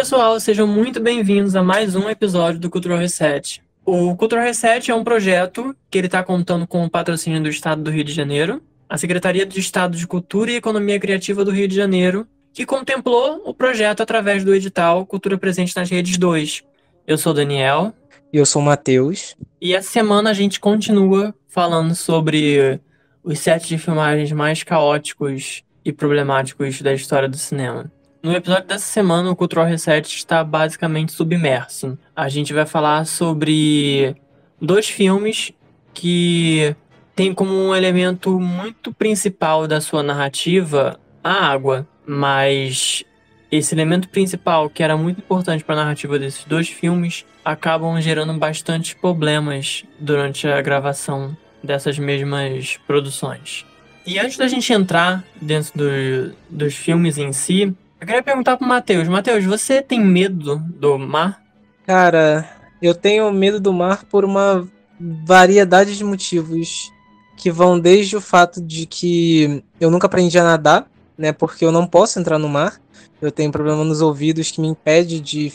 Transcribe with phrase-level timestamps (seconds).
[0.00, 3.62] Pessoal, sejam muito bem-vindos a mais um episódio do Cultural Reset.
[3.84, 7.82] O Cultural Reset é um projeto que ele está contando com o patrocínio do Estado
[7.82, 11.68] do Rio de Janeiro, a Secretaria de Estado de Cultura e Economia Criativa do Rio
[11.68, 16.62] de Janeiro, que contemplou o projeto através do edital Cultura Presente nas Redes 2.
[17.06, 17.92] Eu sou o Daniel.
[18.32, 19.36] E eu sou o Matheus.
[19.60, 22.80] E essa semana a gente continua falando sobre
[23.22, 27.92] os sets de filmagens mais caóticos e problemáticos da história do cinema.
[28.22, 31.98] No episódio dessa semana, o Cultural Reset está basicamente submerso.
[32.14, 34.14] A gente vai falar sobre
[34.60, 35.52] dois filmes
[35.94, 36.76] que
[37.16, 43.04] têm como um elemento muito principal da sua narrativa a água, mas
[43.50, 48.34] esse elemento principal, que era muito importante para a narrativa desses dois filmes, acabam gerando
[48.34, 51.34] bastante problemas durante a gravação
[51.64, 53.64] dessas mesmas produções.
[54.06, 58.66] E antes da gente entrar dentro do, dos filmes em si, eu queria perguntar pro
[58.66, 59.06] Matheus.
[59.08, 61.42] Matheus, você tem medo do mar?
[61.86, 62.48] Cara,
[62.80, 64.66] eu tenho medo do mar por uma
[64.98, 66.90] variedade de motivos
[67.36, 71.32] que vão desde o fato de que eu nunca aprendi a nadar, né?
[71.32, 72.80] Porque eu não posso entrar no mar.
[73.20, 75.52] Eu tenho problema nos ouvidos que me impede de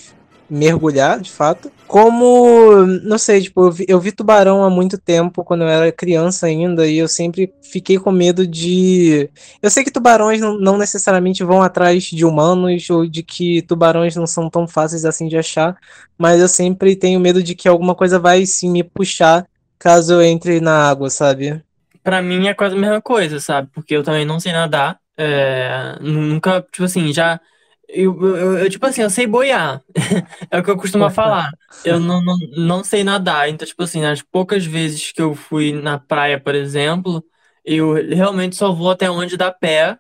[0.50, 1.72] mergulhar, de fato.
[1.88, 5.92] Como, não sei, tipo, eu vi, eu vi, tubarão há muito tempo, quando eu era
[5.92, 9.30] criança ainda, e eu sempre fiquei com medo de.
[9.62, 14.28] Eu sei que tubarões não, necessariamente vão atrás de humanos, ou de que tubarões não
[14.28, 15.78] são tão fáceis assim de achar,
[16.18, 19.46] mas eu sempre tenho medo de que alguma coisa vai sim me puxar
[19.78, 21.62] caso eu entre na água, sabe?
[22.04, 23.70] Para mim é quase a mesma coisa, sabe?
[23.74, 24.98] Porque eu também não sei nadar.
[25.18, 25.98] É...
[26.02, 27.40] Nunca, tipo assim, já
[27.88, 29.82] eu, eu, eu, tipo assim, eu sei boiar.
[30.50, 31.52] é o que eu costumo falar.
[31.84, 33.50] Eu não, não, não sei nadar.
[33.50, 37.24] Então, tipo assim, as poucas vezes que eu fui na praia, por exemplo,
[37.64, 39.98] eu realmente só vou até onde dá pé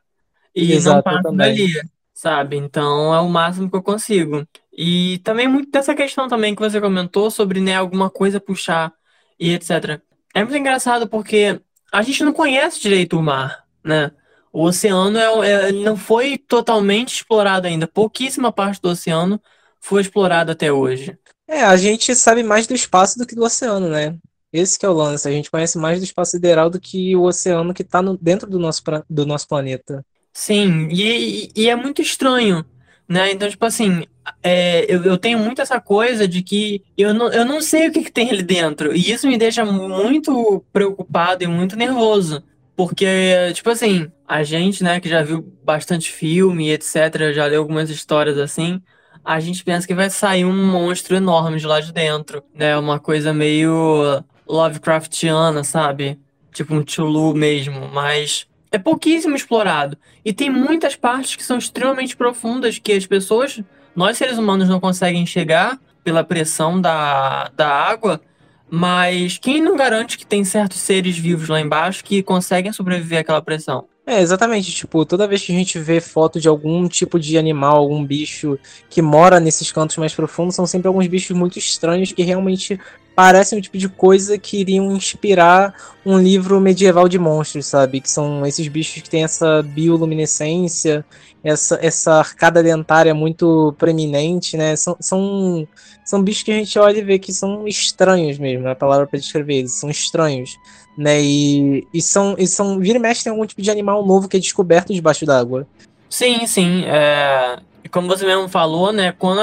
[0.55, 1.67] e Exato, não passo dali,
[2.13, 2.57] sabe?
[2.57, 4.47] Então é o máximo que eu consigo.
[4.77, 8.93] E também muito dessa questão também que você comentou sobre, né, alguma coisa puxar
[9.39, 10.01] e etc.
[10.33, 11.59] É muito engraçado porque
[11.91, 14.11] a gente não conhece direito o mar, né?
[14.55, 17.85] O oceano é, é, não foi totalmente explorado ainda.
[17.85, 19.37] Pouquíssima parte do oceano
[19.81, 21.17] foi explorada até hoje.
[21.45, 24.15] É, a gente sabe mais do espaço do que do oceano, né?
[24.53, 25.27] Esse que é o lance.
[25.27, 28.57] A gente conhece mais do espaço sideral do que o oceano que está dentro do
[28.57, 30.05] nosso, do nosso planeta.
[30.31, 32.63] Sim, e, e é muito estranho,
[33.09, 33.33] né?
[33.33, 34.05] Então, tipo assim,
[34.41, 37.91] é, eu, eu tenho muito essa coisa de que eu não, eu não sei o
[37.91, 38.95] que, que tem ali dentro.
[38.95, 42.41] E isso me deixa muito preocupado e muito nervoso.
[42.75, 43.05] Porque,
[43.53, 48.37] tipo assim, a gente, né, que já viu bastante filme, etc., já leu algumas histórias
[48.37, 48.81] assim,
[49.23, 52.77] a gente pensa que vai sair um monstro enorme de lá de dentro, né?
[52.77, 56.19] Uma coisa meio Lovecraftiana, sabe?
[56.53, 59.97] Tipo um Chulu mesmo, mas é pouquíssimo explorado.
[60.23, 63.61] E tem muitas partes que são extremamente profundas que as pessoas,
[63.95, 68.21] nós seres humanos, não conseguem chegar pela pressão da, da água
[68.69, 73.41] mas quem não garante que tem certos seres vivos lá embaixo que conseguem sobreviver àquela
[73.41, 73.85] pressão?
[74.07, 74.71] É, exatamente.
[74.71, 78.59] Tipo, toda vez que a gente vê foto de algum tipo de animal, algum bicho
[78.89, 82.79] que mora nesses cantos mais profundos, são sempre alguns bichos muito estranhos que realmente
[83.15, 85.73] parecem o tipo de coisa que iriam inspirar
[86.05, 88.01] um livro medieval de monstros, sabe?
[88.01, 91.05] Que são esses bichos que têm essa bioluminescência,
[91.41, 94.75] essa, essa arcada dentária muito preeminente, né?
[94.75, 95.67] São, são,
[96.03, 99.07] são bichos que a gente olha e vê que são estranhos mesmo, é a palavra
[99.07, 100.57] para descrever eles, são estranhos,
[100.97, 101.21] né?
[101.21, 104.35] E, e são, e são, vira e mexe tem algum tipo de animal novo que
[104.35, 105.65] é descoberto debaixo d'água.
[106.09, 107.59] Sim, sim, é...
[107.89, 109.13] como você mesmo falou, né?
[109.17, 109.39] Quando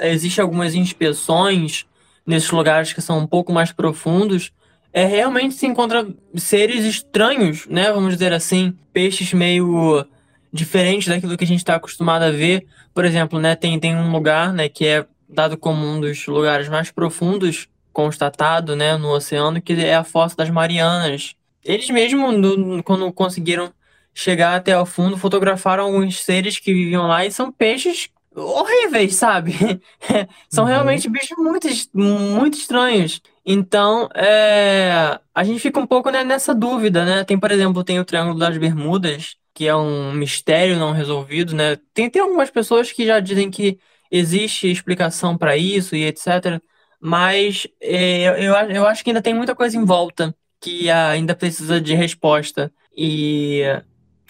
[0.00, 1.86] existem algumas inspeções
[2.26, 4.52] nesses lugares que são um pouco mais profundos,
[4.92, 7.92] é realmente se encontra seres estranhos, né?
[7.92, 10.04] Vamos dizer assim, peixes meio
[10.52, 12.66] diferentes daquilo que a gente está acostumado a ver.
[12.94, 13.54] Por exemplo, né?
[13.54, 14.68] Tem, tem um lugar, né?
[14.68, 19.94] Que é dado como um dos lugares mais profundos constatado, né, no oceano, que é
[19.94, 21.34] a Fossa das Marianas.
[21.64, 23.72] Eles mesmo, no, quando conseguiram
[24.12, 29.80] chegar até o fundo, fotografaram alguns seres que viviam lá e são peixes horríveis, sabe?
[30.48, 30.70] são uhum.
[30.70, 33.20] realmente bichos muito, muito estranhos.
[33.44, 37.24] Então, é, a gente fica um pouco né, nessa dúvida, né?
[37.24, 41.76] Tem, por exemplo, tem o Triângulo das Bermudas, que é um mistério não resolvido, né?
[41.94, 43.78] Tem, tem algumas pessoas que já dizem que
[44.10, 46.60] existe explicação para isso e etc.
[47.00, 51.80] Mas é, eu, eu acho que ainda tem muita coisa em volta que ainda precisa
[51.80, 52.72] de resposta.
[52.96, 53.62] E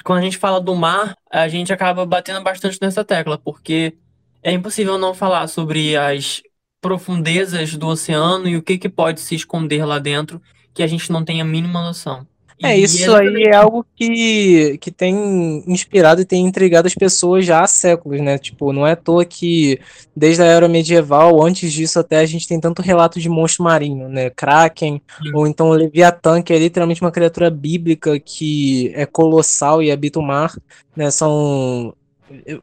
[0.06, 3.99] quando a gente fala do mar, a gente acaba batendo bastante nessa tecla, porque
[4.41, 6.43] é impossível não falar sobre as
[6.81, 10.41] profundezas do oceano e o que, que pode se esconder lá dentro
[10.73, 12.25] que a gente não tem a mínima noção.
[12.62, 17.61] É, isso aí é algo que, que tem inspirado e tem intrigado as pessoas já
[17.62, 18.38] há séculos, né?
[18.38, 19.79] Tipo, não é à toa que
[20.14, 24.08] desde a era medieval, antes disso até, a gente tem tanto relato de monstro marinho,
[24.08, 24.31] né?
[24.31, 25.32] Kraken, Sim.
[25.35, 30.23] ou então Leviatã, que é literalmente uma criatura bíblica que é colossal e habita o
[30.23, 30.56] mar,
[30.97, 31.11] né?
[31.11, 31.94] São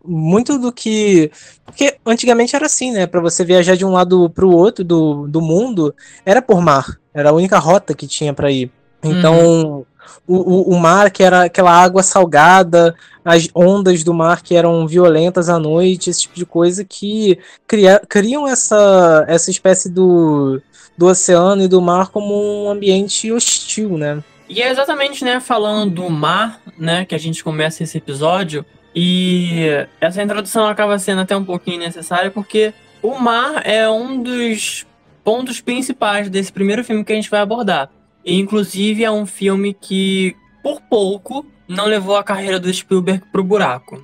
[0.04, 1.32] muito do que.
[1.66, 3.08] Porque antigamente era assim, né?
[3.08, 5.94] Para você viajar de um lado para o outro do, do mundo,
[6.26, 7.00] era por mar.
[7.14, 8.72] Era a única rota que tinha para ir.
[9.04, 9.86] Então, uhum.
[10.28, 14.88] o, o, o, mar, que era aquela água salgada, as ondas do mar que eram
[14.88, 20.62] violentas à noite, esse tipo de coisa que cria, criam essa, essa espécie do,
[20.98, 24.24] do oceano e do mar como um ambiente hostil, né?
[24.48, 28.66] E é exatamente, né, falando do mar, né, que a gente começa esse episódio,
[28.96, 29.66] e
[30.00, 34.86] essa introdução acaba sendo até um pouquinho necessária, porque o mar é um dos
[35.24, 37.90] pontos principais desse primeiro filme que a gente vai abordar.
[38.26, 43.44] E, inclusive, é um filme que, por pouco, não levou a carreira do Spielberg pro
[43.44, 43.96] buraco.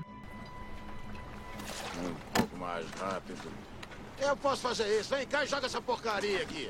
[2.03, 3.49] Um pouco mais rápido.
[4.19, 5.15] Eu posso fazer isso.
[5.15, 6.69] Vem cá e joga essa porcaria aqui.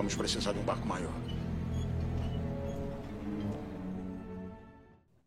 [0.00, 1.12] Vamos precisar de um barco maior.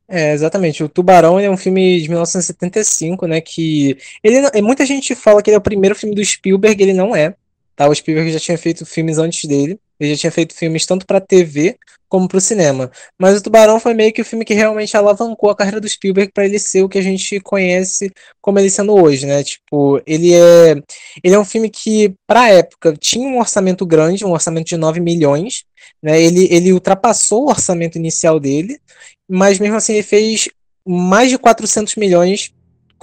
[0.07, 0.83] É, exatamente.
[0.83, 3.39] O Tubarão é um filme de 1975, né?
[3.39, 7.15] Que ele, muita gente fala que ele é o primeiro filme do Spielberg, ele não
[7.15, 7.35] é.
[7.75, 7.87] Tá?
[7.87, 9.79] O Spielberg já tinha feito filmes antes dele.
[10.03, 11.77] Ele já tinha feito filmes tanto para TV
[12.09, 12.91] como para o cinema.
[13.19, 16.31] Mas o Tubarão foi meio que o filme que realmente alavancou a carreira do Spielberg
[16.31, 19.43] para ele ser o que a gente conhece como ele sendo hoje, né?
[19.43, 20.75] Tipo, ele é
[21.23, 24.77] ele é um filme que para a época tinha um orçamento grande, um orçamento de
[24.77, 25.63] 9 milhões,
[26.01, 26.21] né?
[26.21, 28.79] Ele ele ultrapassou o orçamento inicial dele,
[29.27, 30.47] mas mesmo assim ele fez
[30.85, 32.53] mais de 400 milhões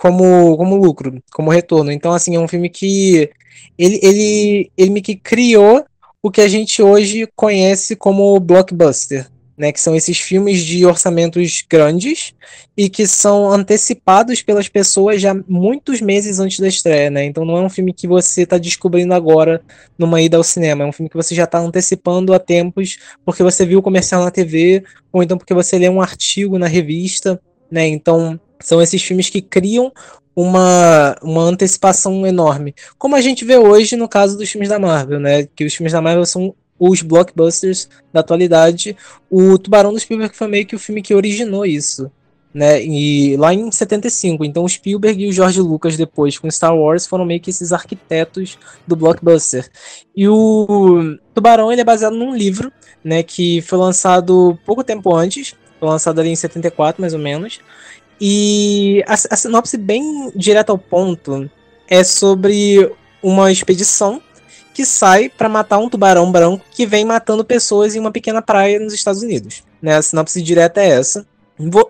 [0.01, 1.93] como, como lucro, como retorno.
[1.93, 3.31] Então, assim, é um filme que
[3.77, 5.85] ele, ele, ele me que criou
[6.23, 11.65] o que a gente hoje conhece como blockbuster, né, que são esses filmes de orçamentos
[11.69, 12.35] grandes
[12.77, 17.25] e que são antecipados pelas pessoas já muitos meses antes da estreia, né?
[17.27, 19.63] Então não é um filme que você está descobrindo agora
[19.99, 23.43] numa ida ao cinema, é um filme que você já está antecipando há tempos porque
[23.43, 24.83] você viu o comercial na TV
[25.13, 27.39] ou então porque você lê um artigo na revista,
[27.71, 27.87] né?
[27.87, 29.93] Então são esses filmes que criam
[30.35, 32.75] uma, uma antecipação enorme.
[32.97, 35.47] Como a gente vê hoje no caso dos filmes da Marvel, né?
[35.55, 38.97] Que os filmes da Marvel são os blockbusters da atualidade.
[39.31, 42.11] O Tubarão do Spielberg foi meio que o filme que originou isso.
[42.53, 46.77] Né, e lá em 75, então o Spielberg e o George Lucas depois com Star
[46.77, 49.71] Wars foram meio que esses arquitetos do blockbuster.
[50.17, 52.73] E o Tubarão ele é baseado num livro,
[53.05, 57.61] né, que foi lançado pouco tempo antes, foi lançado ali em 74 mais ou menos,
[58.21, 61.51] e a, a sinopse bem direta ao ponto
[61.89, 64.21] é sobre uma expedição
[64.75, 68.79] que sai para matar um tubarão branco que vem matando pessoas em uma pequena praia
[68.79, 69.65] nos Estados Unidos.
[69.81, 69.97] Né?
[69.97, 71.27] A sinopse direta é essa.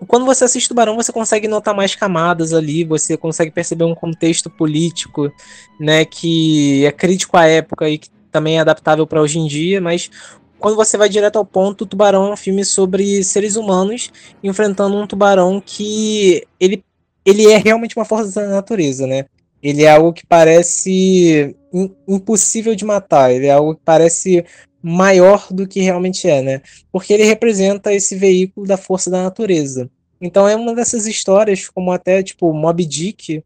[0.08, 4.50] Quando você assiste Tubarão, você consegue notar mais camadas ali, você consegue perceber um contexto
[4.50, 5.32] político,
[5.78, 9.80] né, que é crítico à época e que também é adaptável para hoje em dia,
[9.80, 10.10] mas
[10.60, 14.12] quando você vai direto ao ponto, Tubarão é um filme sobre seres humanos
[14.42, 16.84] enfrentando um tubarão que ele,
[17.24, 19.24] ele é realmente uma força da natureza, né?
[19.62, 21.56] Ele é algo que parece
[22.06, 24.44] impossível de matar, ele é algo que parece
[24.82, 26.62] maior do que realmente é, né?
[26.92, 29.90] Porque ele representa esse veículo da força da natureza.
[30.20, 33.42] Então é uma dessas histórias, como até tipo Mob Dick,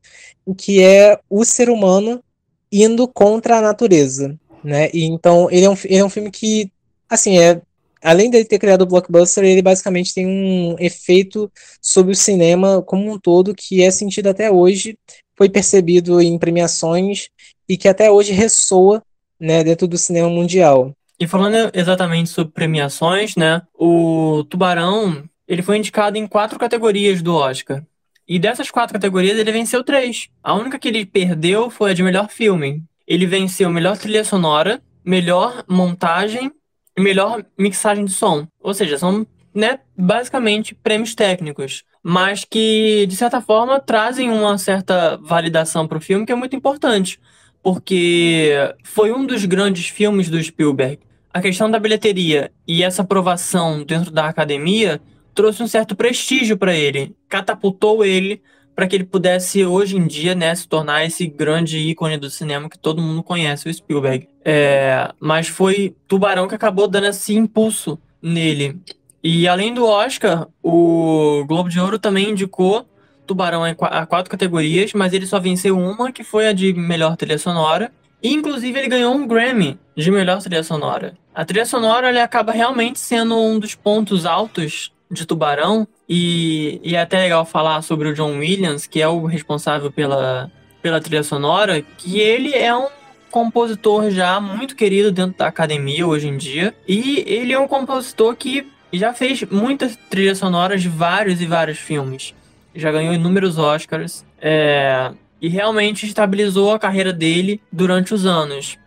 [0.56, 2.22] que é o ser humano
[2.70, 4.90] indo contra a natureza, né?
[4.92, 6.70] E então ele é um, ele é um filme que
[7.08, 7.60] assim, é,
[8.02, 13.10] além dele ter criado o blockbuster, ele basicamente tem um efeito sobre o cinema como
[13.10, 14.98] um todo que é sentido até hoje,
[15.36, 17.28] foi percebido em premiações
[17.68, 19.02] e que até hoje ressoa
[19.40, 20.92] né, dentro do cinema mundial.
[21.18, 23.62] E falando exatamente sobre premiações, né?
[23.72, 27.82] O Tubarão, ele foi indicado em quatro categorias do Oscar.
[28.26, 30.28] E dessas quatro categorias ele venceu três.
[30.42, 32.82] A única que ele perdeu foi a de melhor filme.
[33.06, 36.50] Ele venceu melhor trilha sonora, melhor montagem
[36.98, 38.46] melhor mixagem de som.
[38.60, 45.16] Ou seja, são né, basicamente prêmios técnicos, mas que de certa forma trazem uma certa
[45.18, 47.20] validação para o filme que é muito importante,
[47.62, 50.98] porque foi um dos grandes filmes do Spielberg.
[51.32, 55.00] A questão da bilheteria e essa aprovação dentro da academia
[55.34, 58.40] trouxe um certo prestígio para ele, catapultou ele
[58.74, 62.68] para que ele pudesse hoje em dia né, se tornar esse grande ícone do cinema
[62.68, 64.28] que todo mundo conhece, o Spielberg.
[64.44, 68.78] É, mas foi Tubarão que acabou dando esse impulso nele.
[69.22, 72.86] E além do Oscar, o Globo de Ouro também indicou
[73.26, 77.38] Tubarão a quatro categorias, mas ele só venceu uma, que foi a de melhor trilha
[77.38, 77.90] sonora.
[78.22, 81.16] E, inclusive, ele ganhou um Grammy de melhor trilha sonora.
[81.34, 86.94] A trilha sonora ele acaba realmente sendo um dos pontos altos de Tubarão, e, e
[86.94, 90.50] é até legal falar sobre o John Williams, que é o responsável pela,
[90.82, 92.88] pela trilha sonora, que ele é um
[93.30, 98.36] compositor já muito querido dentro da academia hoje em dia, e ele é um compositor
[98.36, 102.34] que já fez muitas trilhas sonoras de vários e vários filmes.
[102.74, 108.78] Já ganhou inúmeros Oscars, é, e realmente estabilizou a carreira dele durante os anos.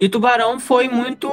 [0.00, 1.28] E Tubarão foi muito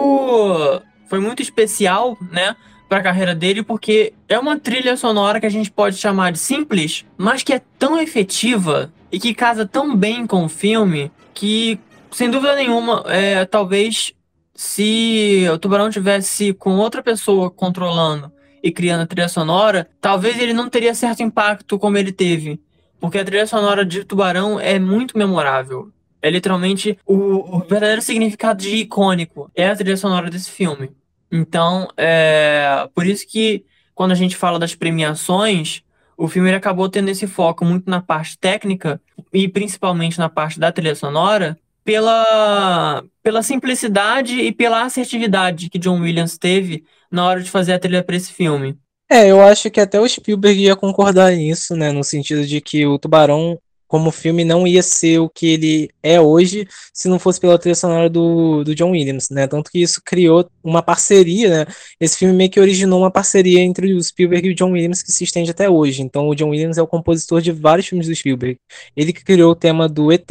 [1.07, 2.55] foi muito especial, né?
[2.87, 6.39] Para a carreira dele, porque é uma trilha sonora que a gente pode chamar de
[6.39, 11.79] simples, mas que é tão efetiva e que casa tão bem com o filme que,
[12.11, 14.13] sem dúvida nenhuma, é, talvez
[14.55, 20.53] se o Tubarão tivesse com outra pessoa controlando e criando a trilha sonora, talvez ele
[20.53, 22.59] não teria certo impacto como ele teve.
[22.99, 25.91] Porque a trilha sonora de Tubarão é muito memorável.
[26.21, 29.51] É literalmente o, o verdadeiro significado de icônico.
[29.53, 30.89] É a trilha sonora desse filme.
[31.35, 35.81] Então, é por isso que quando a gente fala das premiações,
[36.15, 39.01] o filme acabou tendo esse foco muito na parte técnica
[39.33, 46.01] e principalmente na parte da trilha sonora, pela, pela simplicidade e pela assertividade que John
[46.01, 48.77] Williams teve na hora de fazer a trilha para esse filme.
[49.09, 51.91] É, eu acho que até o Spielberg ia concordar nisso, né?
[51.91, 53.59] No sentido de que o Tubarão
[53.93, 57.75] como filme não ia ser o que ele é hoje se não fosse pela trilha
[57.75, 59.45] sonora do, do John Williams, né?
[59.45, 61.73] Tanto que isso criou uma parceria, né?
[61.99, 65.11] Esse filme meio que originou uma parceria entre o Spielberg e o John Williams que
[65.11, 66.01] se estende até hoje.
[66.01, 68.57] Então o John Williams é o compositor de vários filmes do Spielberg.
[68.97, 70.27] Ele que criou o tema do ET,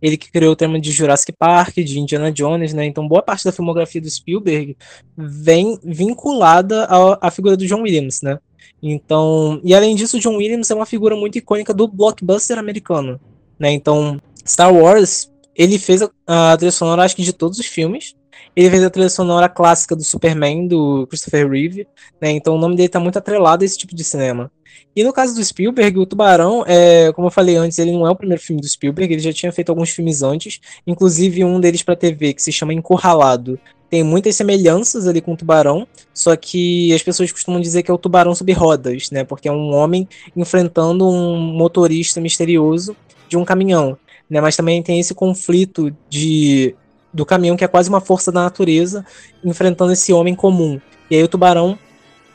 [0.00, 2.86] ele que criou o tema de Jurassic Park, de Indiana Jones, né?
[2.86, 4.78] Então boa parte da filmografia do Spielberg
[5.14, 8.38] vem vinculada à, à figura do John Williams, né?
[8.86, 13.18] Então, e além disso, John Williams é uma figura muito icônica do blockbuster americano,
[13.58, 13.72] né?
[13.72, 18.14] Então, Star Wars, ele fez a, a trilha sonora, acho que de todos os filmes.
[18.54, 21.88] Ele fez a trilha sonora clássica do Superman, do Christopher Reeve,
[22.20, 22.30] né?
[22.30, 24.50] Então o nome dele tá muito atrelado a esse tipo de cinema.
[24.94, 28.10] E no caso do Spielberg, o Tubarão, é, como eu falei antes, ele não é
[28.10, 31.82] o primeiro filme do Spielberg, ele já tinha feito alguns filmes antes, inclusive um deles
[31.82, 33.58] para TV que se chama Encurralado,
[33.94, 37.94] tem muitas semelhanças ali com o tubarão, só que as pessoas costumam dizer que é
[37.94, 39.22] o tubarão sobre rodas, né?
[39.22, 42.96] Porque é um homem enfrentando um motorista misterioso
[43.28, 43.96] de um caminhão,
[44.28, 44.40] né?
[44.40, 46.74] Mas também tem esse conflito de
[47.12, 49.06] do caminhão que é quase uma força da natureza
[49.44, 50.80] enfrentando esse homem comum.
[51.08, 51.78] E aí o tubarão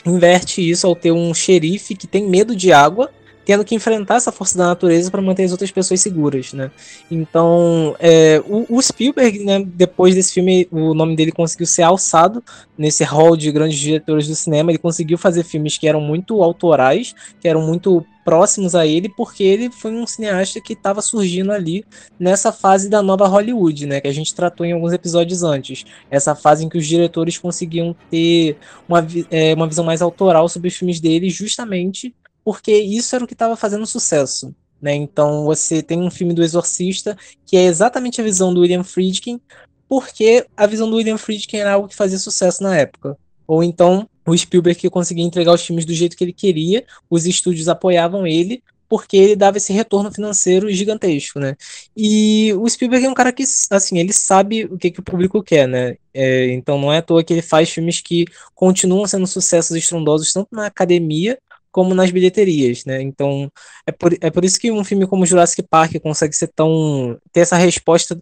[0.06, 3.12] inverte isso ao ter um xerife que tem medo de água
[3.50, 6.70] tendo que enfrentar essa força da natureza para manter as outras pessoas seguras, né?
[7.10, 12.44] Então, é, o, o, Spielberg, né, depois desse filme, o nome dele conseguiu ser alçado
[12.78, 14.70] nesse hall de grandes diretores do cinema.
[14.70, 19.44] Ele conseguiu fazer filmes que eram muito autorais, que eram muito próximos a ele, porque
[19.44, 21.84] ele foi um cineasta que estava surgindo ali
[22.20, 25.86] nessa fase da nova Hollywood, né, que a gente tratou em alguns episódios antes.
[26.12, 30.68] Essa fase em que os diretores conseguiam ter uma, é, uma visão mais autoral sobre
[30.68, 34.54] os filmes deles, justamente porque isso era o que estava fazendo sucesso.
[34.82, 34.96] Né?
[34.96, 39.40] Então você tem um filme do Exorcista que é exatamente a visão do William Friedkin,
[39.88, 43.18] porque a visão do William Friedkin era algo que fazia sucesso na época.
[43.48, 47.26] Ou então o Spielberg que conseguia entregar os filmes do jeito que ele queria, os
[47.26, 51.56] estúdios apoiavam ele, porque ele dava esse retorno financeiro gigantesco, né?
[51.96, 55.44] E o Spielberg é um cara que, assim, ele sabe o que, que o público
[55.44, 55.96] quer, né?
[56.14, 60.34] É, então não é à toa que ele faz filmes que continuam sendo sucessos estrondosos
[60.34, 61.38] tanto na academia
[61.72, 63.02] como nas bilheterias, né?
[63.02, 63.52] Então,
[63.86, 67.42] é por, é por isso que um filme como Jurassic Park consegue ser tão ter
[67.42, 68.18] essa resposta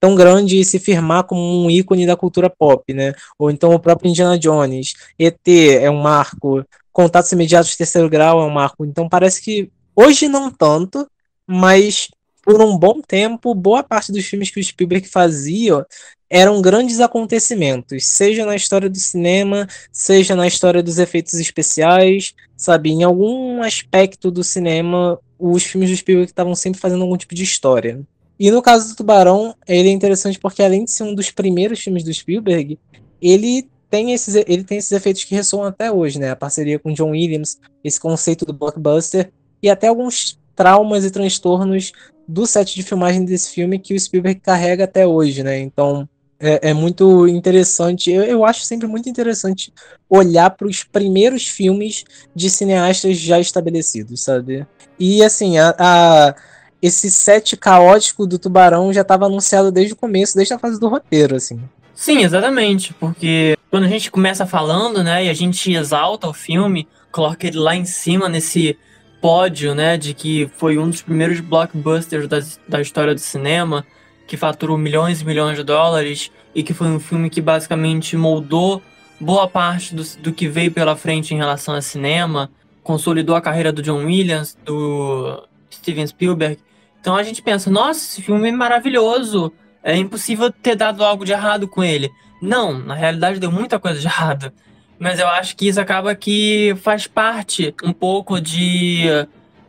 [0.00, 3.12] tão grande e se firmar como um ícone da cultura pop, né?
[3.38, 8.40] Ou então o próprio Indiana Jones, ET é um marco, Contatos Imediatos de Terceiro Grau
[8.40, 8.84] é um marco.
[8.84, 11.08] Então parece que hoje não tanto,
[11.46, 12.08] mas
[12.42, 15.84] por um bom tempo, boa parte dos filmes que o Spielberg fazia
[16.30, 22.90] eram grandes acontecimentos, seja na história do cinema, seja na história dos efeitos especiais, sabe?
[22.90, 27.42] Em algum aspecto do cinema, os filmes do Spielberg estavam sempre fazendo algum tipo de
[27.42, 28.00] história.
[28.38, 31.80] E no caso do Tubarão, ele é interessante porque além de ser um dos primeiros
[31.80, 32.78] filmes do Spielberg,
[33.20, 36.30] ele tem esses, ele tem esses efeitos que ressoam até hoje, né?
[36.30, 39.32] A parceria com John Williams, esse conceito do blockbuster
[39.62, 41.92] e até alguns traumas e transtornos
[42.28, 45.58] do set de filmagem desse filme que o Spielberg carrega até hoje, né?
[45.58, 46.08] Então
[46.40, 48.10] é, é muito interessante.
[48.10, 49.72] Eu, eu acho sempre muito interessante
[50.08, 52.04] olhar para os primeiros filmes
[52.34, 54.66] de cineastas já estabelecidos, sabe?
[54.98, 56.34] E assim, a, a
[56.80, 60.88] esse set caótico do Tubarão já estava anunciado desde o começo, desde a fase do
[60.88, 61.60] roteiro, assim.
[61.94, 66.86] Sim, exatamente, porque quando a gente começa falando, né, e a gente exalta o filme,
[67.10, 68.78] coloca ele lá em cima nesse
[69.20, 73.84] pódio, né, de que foi um dos primeiros blockbusters da, da história do cinema,
[74.28, 78.82] que faturou milhões e milhões de dólares e que foi um filme que basicamente moldou
[79.18, 82.50] boa parte do, do que veio pela frente em relação ao cinema,
[82.84, 85.42] consolidou a carreira do John Williams, do
[85.72, 86.58] Steven Spielberg.
[87.00, 89.50] Então a gente pensa, nossa, esse filme é maravilhoso,
[89.82, 92.10] é impossível ter dado algo de errado com ele.
[92.40, 94.52] Não, na realidade deu muita coisa de errado.
[94.98, 99.04] Mas eu acho que isso acaba que faz parte um pouco de,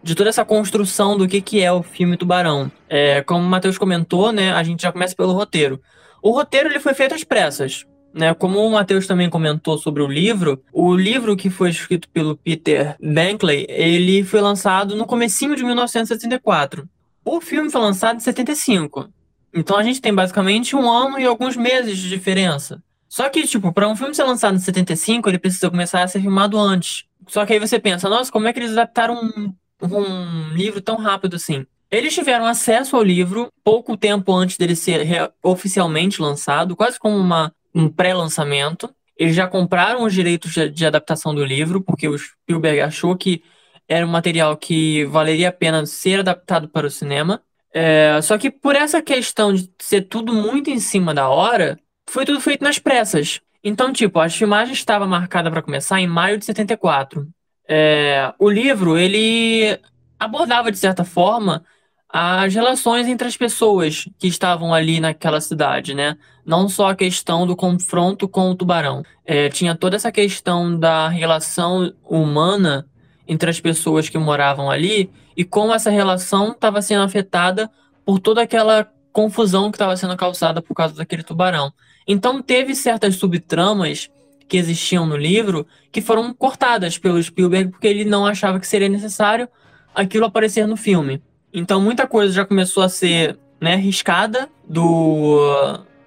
[0.02, 2.72] de toda essa construção do que, que é o filme Tubarão.
[2.88, 5.82] É, como o Matheus comentou, né, a gente já começa pelo roteiro.
[6.22, 7.86] O roteiro ele foi feito às pressas.
[8.12, 12.36] Né, como o Matheus também comentou sobre o livro, o livro que foi escrito pelo
[12.36, 16.90] Peter Bankley, ele foi lançado no comecinho de 1974.
[17.24, 19.10] O filme foi lançado em 75.
[19.54, 22.82] Então a gente tem basicamente um ano e alguns meses de diferença.
[23.08, 26.22] Só que, tipo, para um filme ser lançado em 75, ele precisa começar a ser
[26.22, 27.06] filmado antes.
[27.28, 30.98] Só que aí você pensa, nossa, como é que eles adaptaram um, um livro tão
[30.98, 31.66] rápido assim?
[31.92, 37.54] Eles tiveram acesso ao livro pouco tempo antes dele ser oficialmente lançado, quase como uma,
[37.74, 38.94] um pré-lançamento.
[39.18, 43.44] Eles já compraram os direitos de, de adaptação do livro, porque o Spielberg achou que
[43.88, 47.42] era um material que valeria a pena ser adaptado para o cinema.
[47.74, 52.24] É, só que por essa questão de ser tudo muito em cima da hora, foi
[52.26, 53.42] tudo feito nas pressas.
[53.64, 57.28] Então, tipo, a filmagem estava marcada para começar em maio de 74.
[57.72, 59.80] É, o livro, ele
[60.20, 61.64] abordava, de certa forma,
[62.12, 66.18] as relações entre as pessoas que estavam ali naquela cidade, né?
[66.44, 69.04] Não só a questão do confronto com o tubarão.
[69.24, 72.88] É, tinha toda essa questão da relação humana
[73.28, 77.70] entre as pessoas que moravam ali e como essa relação estava sendo afetada
[78.04, 81.72] por toda aquela confusão que estava sendo causada por causa daquele tubarão.
[82.08, 84.10] Então teve certas subtramas
[84.50, 88.90] que existiam no livro que foram cortadas pelo Spielberg porque ele não achava que seria
[88.90, 89.48] necessário
[89.94, 91.22] aquilo aparecer no filme.
[91.54, 95.40] Então muita coisa já começou a ser né, riscada do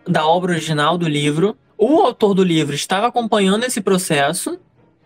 [0.06, 1.56] da obra original do livro.
[1.78, 4.58] O autor do livro estava acompanhando esse processo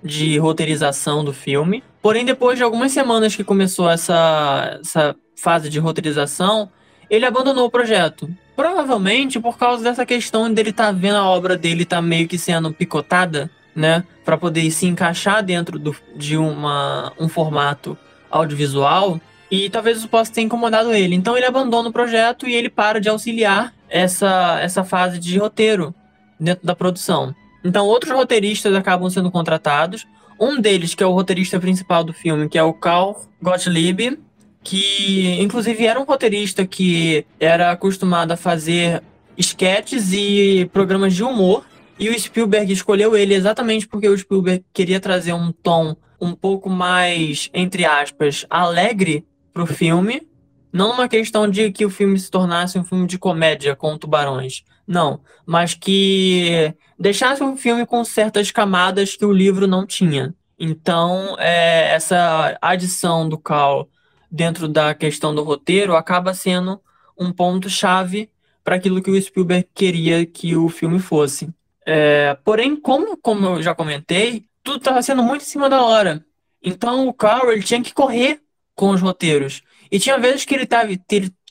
[0.02, 1.82] de roteirização do filme.
[2.00, 6.70] Porém, depois de algumas semanas que começou essa, essa fase de roteirização,
[7.10, 8.28] ele abandonou o projeto.
[8.56, 12.72] Provavelmente por causa dessa questão dele tá vendo a obra dele tá meio que sendo
[12.72, 14.02] picotada, né?
[14.24, 17.96] Para poder se encaixar dentro do, de uma, um formato
[18.30, 19.20] audiovisual.
[19.50, 21.14] E talvez isso possa ter incomodado ele.
[21.14, 25.94] Então ele abandona o projeto e ele para de auxiliar essa, essa fase de roteiro
[26.40, 27.34] dentro da produção.
[27.64, 30.06] Então, outros roteiristas acabam sendo contratados.
[30.38, 34.18] Um deles, que é o roteirista principal do filme, que é o Carl Gottlieb,
[34.66, 39.00] que inclusive era um roteirista que era acostumado a fazer
[39.38, 41.64] esquetes e programas de humor.
[41.96, 46.68] E o Spielberg escolheu ele exatamente porque o Spielberg queria trazer um tom um pouco
[46.68, 49.24] mais, entre aspas, alegre
[49.54, 50.26] pro filme.
[50.72, 54.64] Não uma questão de que o filme se tornasse um filme de comédia com tubarões.
[54.84, 55.20] Não.
[55.46, 60.34] Mas que deixasse um filme com certas camadas que o livro não tinha.
[60.58, 63.88] Então, é, essa adição do Cal
[64.36, 66.80] dentro da questão do roteiro acaba sendo
[67.18, 68.30] um ponto-chave
[68.62, 71.48] para aquilo que o Spielberg queria que o filme fosse.
[71.84, 76.24] É, porém, como, como eu já comentei, tudo estava sendo muito em cima da hora.
[76.62, 78.40] Então, o Carl ele tinha que correr
[78.74, 79.62] com os roteiros.
[79.90, 80.90] E tinha vezes que ele estava,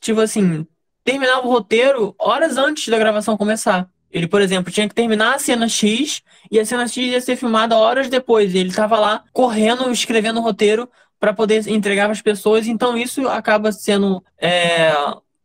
[0.02, 0.68] tipo assim,
[1.04, 3.90] terminava o roteiro horas antes da gravação começar.
[4.12, 6.22] Ele, por exemplo, tinha que terminar a cena X
[6.52, 8.54] e a cena X ia ser filmada horas depois.
[8.54, 12.68] Ele estava lá correndo, escrevendo o roteiro para poder entregar para as pessoas.
[12.68, 14.94] Então isso acaba sendo é,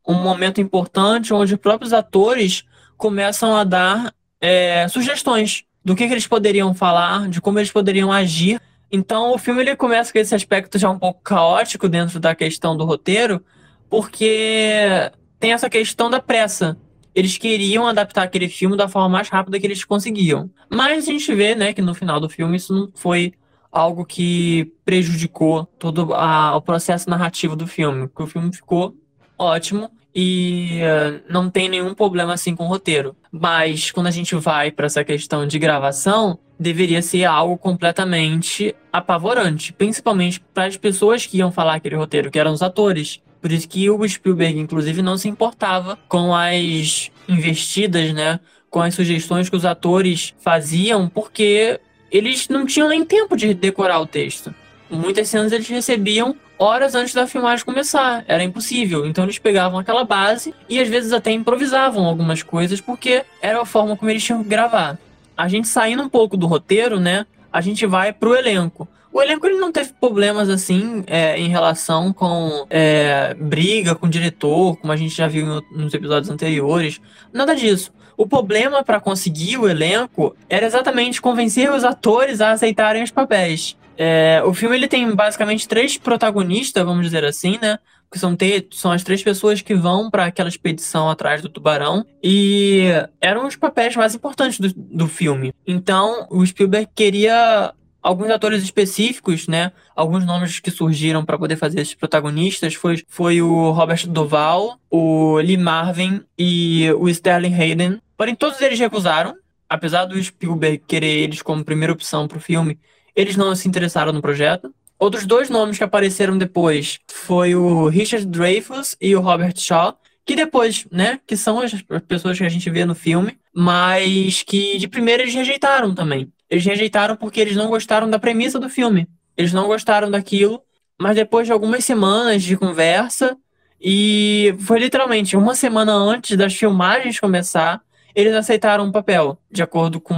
[0.07, 2.65] um momento importante onde os próprios atores
[2.97, 8.13] começam a dar é, sugestões do que, que, eles poderiam falar, de como eles poderiam
[8.13, 8.61] agir.
[8.93, 12.77] Então o filme ele começa com esse aspecto já um pouco caótico dentro da questão
[12.77, 13.43] do roteiro,
[13.89, 16.77] porque tem essa questão da pressa.
[17.15, 20.51] Eles queriam adaptar aquele filme da forma mais rápida que eles conseguiam.
[20.69, 23.33] Mas a gente vê, né, que no final do filme isso não foi
[23.71, 28.09] algo que prejudicou todo a, o processo narrativo do filme.
[28.09, 28.95] Porque o filme ficou
[29.39, 33.17] ótimo e uh, não tem nenhum problema assim com o roteiro.
[33.31, 39.73] Mas quando a gente vai para essa questão de gravação, deveria ser algo completamente apavorante,
[39.73, 43.21] principalmente para as pessoas que iam falar aquele roteiro, que eram os atores.
[43.41, 48.39] Por isso que o Spielberg, inclusive, não se importava com as investidas, né?
[48.69, 51.81] Com as sugestões que os atores faziam, porque
[52.11, 54.55] eles não tinham nem tempo de decorar o texto.
[54.91, 58.25] Muitas cenas eles recebiam horas antes da filmagem começar.
[58.27, 59.07] Era impossível.
[59.07, 63.65] Então eles pegavam aquela base e às vezes até improvisavam algumas coisas, porque era a
[63.65, 64.99] forma como eles tinham que gravar.
[65.37, 67.25] A gente saindo um pouco do roteiro, né?
[67.53, 68.87] A gente vai pro elenco.
[69.13, 74.11] O elenco ele não teve problemas assim é, em relação com é, briga com o
[74.11, 77.01] diretor, como a gente já viu nos episódios anteriores.
[77.33, 77.93] Nada disso.
[78.21, 83.79] O problema para conseguir o elenco era exatamente convencer os atores a aceitarem os papéis.
[83.97, 87.79] É, o filme ele tem basicamente três protagonistas, vamos dizer assim, né?
[88.13, 88.37] Que são,
[88.73, 92.05] são as três pessoas que vão para aquela expedição atrás do tubarão.
[92.23, 92.89] E
[93.23, 95.55] eram os papéis mais importantes do, do filme.
[95.67, 99.73] Então, o Spielberg queria alguns atores específicos, né?
[99.95, 105.39] Alguns nomes que surgiram para poder fazer esses protagonistas foi, foi o Robert Duval, o
[105.39, 108.01] Lee Marvin e o Sterling Hayden.
[108.21, 109.35] Porém, todos eles recusaram,
[109.67, 112.79] apesar do Spielberg querer eles como primeira opção para o filme.
[113.17, 114.75] Eles não se interessaram no projeto.
[114.99, 120.37] Outros dois nomes que apareceram depois foi o Richard Dreyfuss e o Robert Shaw, que
[120.37, 121.73] depois, né, que são as
[122.07, 126.31] pessoas que a gente vê no filme, mas que de primeira eles rejeitaram também.
[126.51, 129.09] Eles rejeitaram porque eles não gostaram da premissa do filme.
[129.35, 130.61] Eles não gostaram daquilo,
[130.99, 133.35] mas depois de algumas semanas de conversa,
[133.81, 137.81] e foi literalmente uma semana antes das filmagens começar,
[138.15, 139.39] eles aceitaram o papel.
[139.51, 140.15] De acordo com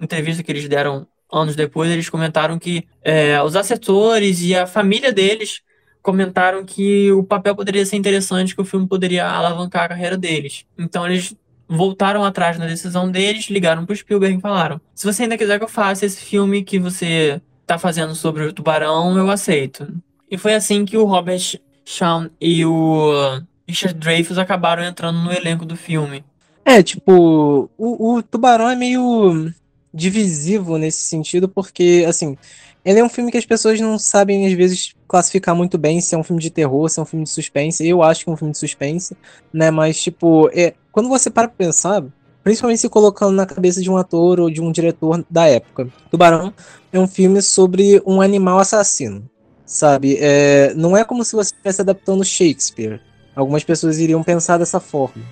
[0.00, 5.12] entrevista que eles deram anos depois, eles comentaram que é, os assessores e a família
[5.12, 5.60] deles
[6.02, 10.64] comentaram que o papel poderia ser interessante, que o filme poderia alavancar a carreira deles.
[10.78, 11.34] Então eles
[11.68, 15.64] voltaram atrás na decisão deles, ligaram pro Spielberg e falaram: se você ainda quiser que
[15.64, 19.92] eu faça esse filme que você tá fazendo sobre o tubarão, eu aceito.
[20.30, 25.64] E foi assim que o Robert Shaw e o Richard Dreyfuss acabaram entrando no elenco
[25.64, 26.24] do filme.
[26.68, 29.52] É, tipo, o, o Tubarão é meio
[29.94, 32.36] divisivo nesse sentido, porque, assim,
[32.84, 36.16] ele é um filme que as pessoas não sabem, às vezes, classificar muito bem se
[36.16, 37.86] é um filme de terror, se é um filme de suspense.
[37.86, 39.16] Eu acho que é um filme de suspense,
[39.52, 39.70] né?
[39.70, 42.04] Mas, tipo, é, quando você para pra pensar,
[42.42, 46.52] principalmente se colocando na cabeça de um ator ou de um diretor da época, Tubarão
[46.92, 49.22] é um filme sobre um animal assassino,
[49.64, 50.18] sabe?
[50.20, 53.00] É, não é como se você estivesse adaptando Shakespeare.
[53.36, 55.22] Algumas pessoas iriam pensar dessa forma.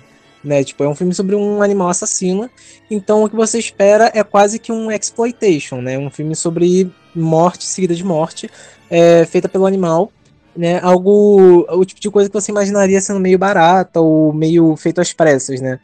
[0.45, 0.63] Né?
[0.63, 2.47] Tipo, é um filme sobre um animal assassino,
[2.89, 5.97] então o que você espera é quase que um exploitation, né?
[5.97, 8.47] Um filme sobre morte seguida de morte,
[8.87, 10.11] é, feita pelo animal,
[10.55, 10.79] né?
[10.83, 15.11] Algo, o tipo de coisa que você imaginaria sendo meio barata ou meio feito às
[15.13, 15.79] pressas, né?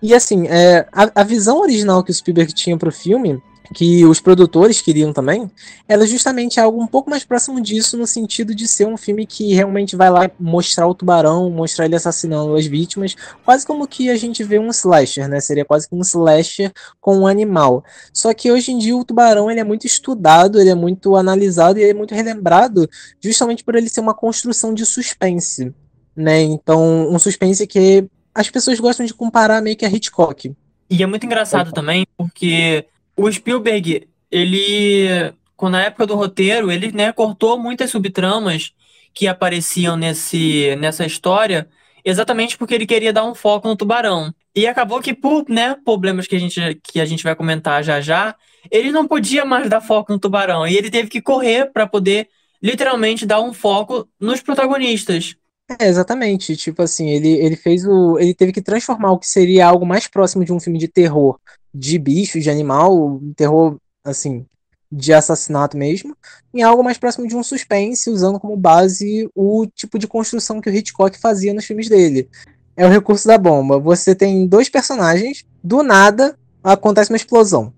[0.00, 4.04] E assim, é, a, a visão original que o Spielberg tinha para o filme que
[4.04, 5.50] os produtores queriam também,
[5.88, 9.54] era justamente algo um pouco mais próximo disso, no sentido de ser um filme que
[9.54, 14.16] realmente vai lá mostrar o tubarão, mostrar ele assassinando as vítimas, quase como que a
[14.16, 15.40] gente vê um slasher, né?
[15.40, 17.84] Seria quase que um slasher com um animal.
[18.12, 21.78] Só que hoje em dia o tubarão ele é muito estudado, ele é muito analisado
[21.78, 22.88] e ele é muito relembrado,
[23.20, 25.72] justamente por ele ser uma construção de suspense,
[26.14, 26.42] né?
[26.42, 30.52] Então, um suspense que as pessoas gostam de comparar meio que a Hitchcock.
[30.90, 32.84] E é muito engraçado também, porque
[33.16, 38.72] o Spielberg, ele, na época do roteiro, ele né, cortou muitas subtramas
[39.14, 41.68] que apareciam nesse, nessa história,
[42.04, 44.34] exatamente porque ele queria dar um foco no tubarão.
[44.54, 48.00] E acabou que, por né, problemas que a, gente, que a gente vai comentar já
[48.00, 48.34] já,
[48.70, 50.66] ele não podia mais dar foco no tubarão.
[50.66, 52.28] E ele teve que correr para poder,
[52.62, 55.36] literalmente, dar um foco nos protagonistas.
[55.80, 56.56] É, exatamente.
[56.56, 58.18] Tipo assim, ele, ele fez o.
[58.18, 61.38] Ele teve que transformar o que seria algo mais próximo de um filme de terror
[61.74, 64.46] de bicho, de animal, terror, assim,
[64.90, 66.16] de assassinato mesmo,
[66.52, 70.70] em algo mais próximo de um suspense, usando como base o tipo de construção que
[70.70, 72.28] o Hitchcock fazia nos filmes dele.
[72.76, 73.78] É o recurso da bomba.
[73.78, 77.72] Você tem dois personagens, do nada acontece uma explosão.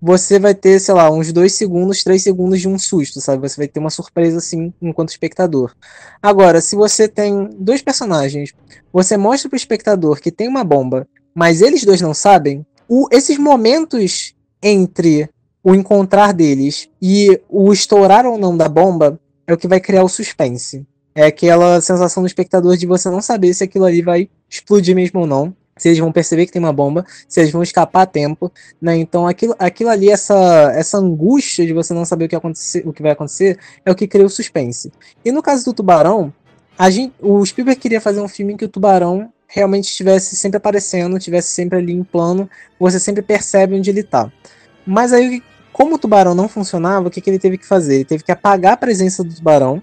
[0.00, 3.48] Você vai ter, sei lá, uns dois segundos, três segundos de um susto, sabe?
[3.48, 5.72] Você vai ter uma surpresa assim enquanto espectador.
[6.20, 8.52] Agora, se você tem dois personagens,
[8.92, 13.38] você mostra pro espectador que tem uma bomba, mas eles dois não sabem, o, esses
[13.38, 15.28] momentos entre
[15.62, 20.02] o encontrar deles e o estourar ou não da bomba é o que vai criar
[20.02, 20.86] o suspense.
[21.14, 25.20] É aquela sensação do espectador de você não saber se aquilo ali vai explodir mesmo
[25.20, 25.54] ou não.
[25.76, 28.96] Se eles vão perceber que tem uma bomba, se eles vão escapar a tempo, né?
[28.96, 32.92] Então aquilo, aquilo ali, essa, essa angústia de você não saber o que, acontecer, o
[32.92, 34.92] que vai acontecer, é o que cria o suspense.
[35.24, 36.32] E no caso do tubarão,
[36.78, 40.56] a gente, o Spielberg queria fazer um filme em que o tubarão realmente estivesse sempre
[40.56, 42.48] aparecendo, estivesse sempre ali em plano,
[42.80, 44.32] você sempre percebe onde ele está.
[44.86, 47.96] Mas aí, como o tubarão não funcionava, o que, que ele teve que fazer?
[47.96, 49.82] Ele teve que apagar a presença do tubarão,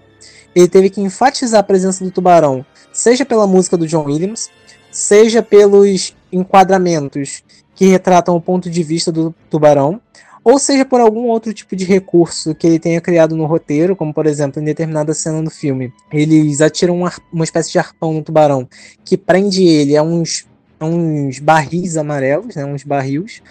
[0.54, 4.50] ele teve que enfatizar a presença do tubarão, seja pela música do John Williams,
[4.90, 7.44] seja pelos enquadramentos
[7.76, 10.00] que retratam o ponto de vista do tubarão,
[10.42, 14.12] ou seja por algum outro tipo de recurso que ele tenha criado no roteiro, como
[14.12, 18.22] por exemplo em determinada cena do filme, eles atiram uma, uma espécie de arpão no
[18.22, 18.68] tubarão
[19.04, 20.46] que prende ele a uns,
[20.78, 23.42] a uns barris amarelos, né, uns barris,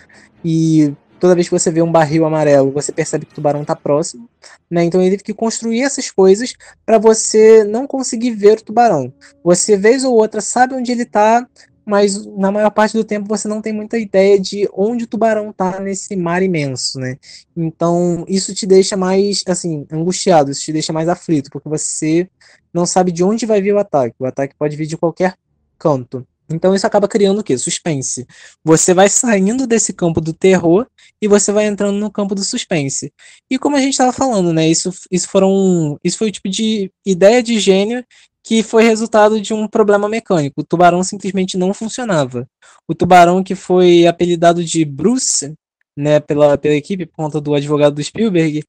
[0.43, 3.75] e toda vez que você vê um barril amarelo, você percebe que o tubarão está
[3.75, 4.27] próximo,
[4.69, 4.83] né?
[4.83, 9.13] Então ele teve que construir essas coisas para você não conseguir ver o tubarão.
[9.43, 11.45] Você vez ou outra sabe onde ele está,
[11.89, 15.49] mas na maior parte do tempo você não tem muita ideia de onde o tubarão
[15.49, 17.17] está nesse mar imenso, né?
[17.57, 22.29] Então isso te deixa mais assim angustiado, isso te deixa mais aflito, porque você
[22.71, 24.15] não sabe de onde vai vir o ataque.
[24.19, 25.35] O ataque pode vir de qualquer
[25.79, 26.25] canto.
[26.51, 27.57] Então isso acaba criando o quê?
[27.57, 28.25] Suspense.
[28.63, 30.87] Você vai saindo desse campo do terror
[31.21, 33.13] e você vai entrando no campo do suspense.
[33.49, 34.67] E como a gente estava falando, né?
[34.67, 35.99] Isso, isso foram.
[36.03, 38.03] Isso foi o tipo de ideia de gênio
[38.49, 40.61] que foi resultado de um problema mecânico.
[40.61, 42.49] O tubarão simplesmente não funcionava.
[42.87, 45.53] O tubarão que foi apelidado de Bruce,
[45.95, 48.63] né, pela, pela equipe, por conta do advogado do Spielberg,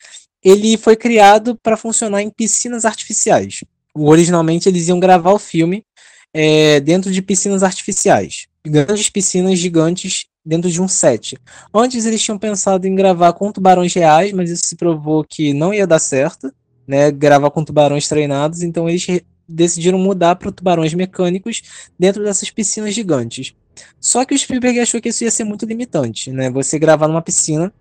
[0.45, 3.65] ele foi criado para funcionar em piscinas artificiais.
[3.95, 5.83] Originalmente eles iam gravar o filme
[6.35, 8.49] é, dentro de piscinas artificiais.
[8.63, 11.39] Grandes piscinas gigantes dentro de um set.
[11.73, 15.73] Antes eles tinham pensado em gravar com tubarões reais, mas isso se provou que não
[15.73, 16.53] ia dar certo,
[16.87, 17.11] né?
[17.11, 19.07] Gravar com tubarões treinados, então eles
[19.51, 21.63] decidiram mudar para tubarões mecânicos
[21.99, 23.55] dentro dessas piscinas gigantes.
[24.01, 26.51] Só que o Spielberg achou que isso ia ser muito limitante, né?
[26.51, 27.73] Você gravar numa piscina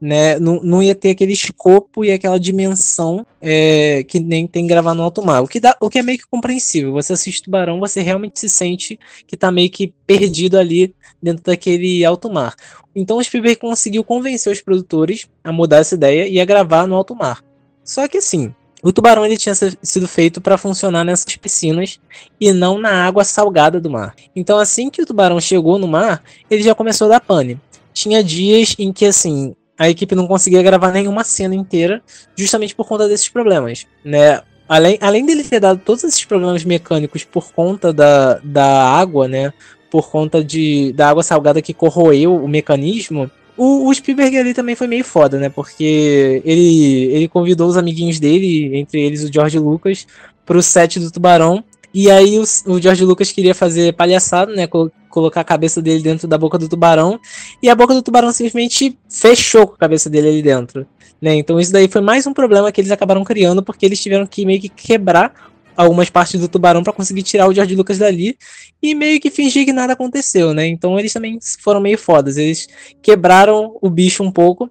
[0.00, 4.94] né, não, não ia ter aquele escopo e aquela dimensão é, que nem tem gravar
[4.94, 5.42] no alto mar.
[5.42, 6.92] O que, dá, o que é meio que compreensível.
[6.92, 12.04] Você assiste Tubarão, você realmente se sente que está meio que perdido ali dentro daquele
[12.04, 12.54] alto mar.
[12.94, 16.94] Então o Spielberg conseguiu convencer os produtores a mudar essa ideia e a gravar no
[16.94, 17.42] alto mar.
[17.82, 18.54] Só que assim,
[18.84, 21.98] o tubarão ele tinha sido feito para funcionar nessas piscinas
[22.38, 24.14] e não na água salgada do mar.
[24.36, 27.58] Então assim que o tubarão chegou no mar, ele já começou a dar pane.
[27.94, 32.02] Tinha dias em que assim, a equipe não conseguia gravar nenhuma cena inteira,
[32.36, 34.42] justamente por conta desses problemas, né?
[34.68, 39.52] Além, além dele ter dado todos esses problemas mecânicos por conta da, da água, né?
[39.90, 44.74] Por conta de, da água salgada que corroeu o mecanismo, o, o Spielberg ali também
[44.74, 45.48] foi meio foda, né?
[45.48, 50.06] Porque ele, ele convidou os amiguinhos dele, entre eles o George Lucas,
[50.44, 51.62] pro set do Tubarão.
[51.92, 54.66] E aí o, o George Lucas queria fazer palhaçada, né?
[55.14, 57.20] colocar a cabeça dele dentro da boca do tubarão
[57.62, 60.84] e a boca do tubarão simplesmente fechou com a cabeça dele ali dentro.
[61.22, 61.36] Né?
[61.36, 64.44] Então isso daí foi mais um problema que eles acabaram criando porque eles tiveram que
[64.44, 65.32] meio que quebrar
[65.76, 68.36] algumas partes do tubarão para conseguir tirar o George Lucas dali
[68.82, 70.66] e meio que fingir que nada aconteceu, né?
[70.66, 72.68] Então eles também foram meio fodas, eles
[73.02, 74.70] quebraram o bicho um pouco.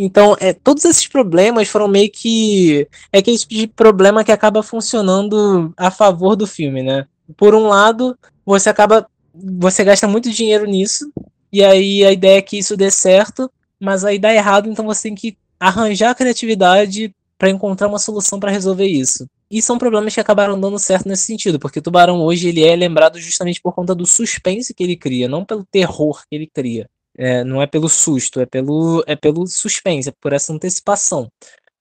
[0.00, 2.86] Então, é, todos esses problemas foram meio que.
[3.12, 7.04] É aquele tipo de problema que acaba funcionando a favor do filme, né?
[7.36, 11.10] Por um lado, você acaba você gasta muito dinheiro nisso,
[11.52, 15.04] e aí a ideia é que isso dê certo, mas aí dá errado, então você
[15.04, 19.28] tem que arranjar a criatividade para encontrar uma solução para resolver isso.
[19.50, 22.76] E são problemas que acabaram dando certo nesse sentido, porque o Tubarão hoje ele é
[22.76, 26.88] lembrado justamente por conta do suspense que ele cria, não pelo terror que ele cria.
[27.16, 31.30] É, não é pelo susto, é pelo, é pelo suspense, é por essa antecipação.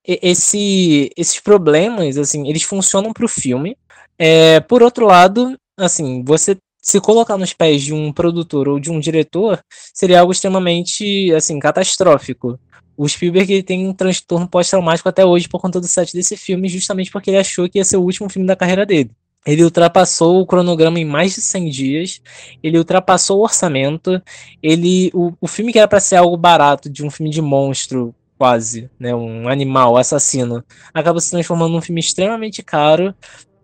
[0.07, 3.77] E, esse, esses problemas, assim, eles funcionam para o filme.
[4.17, 8.89] É, por outro lado, assim, você se colocar nos pés de um produtor ou de
[8.89, 9.59] um diretor
[9.93, 12.57] seria algo extremamente assim catastrófico.
[12.95, 17.11] O Spielberg tem um transtorno pós-traumático até hoje por conta do set desse filme, justamente
[17.11, 19.11] porque ele achou que ia ser o último filme da carreira dele.
[19.45, 22.21] Ele ultrapassou o cronograma em mais de 100 dias,
[22.63, 24.21] ele ultrapassou o orçamento,
[24.63, 28.15] ele o, o filme que era para ser algo barato, de um filme de monstro,
[28.37, 33.13] quase, né, um animal assassino, acaba se transformando num filme extremamente caro,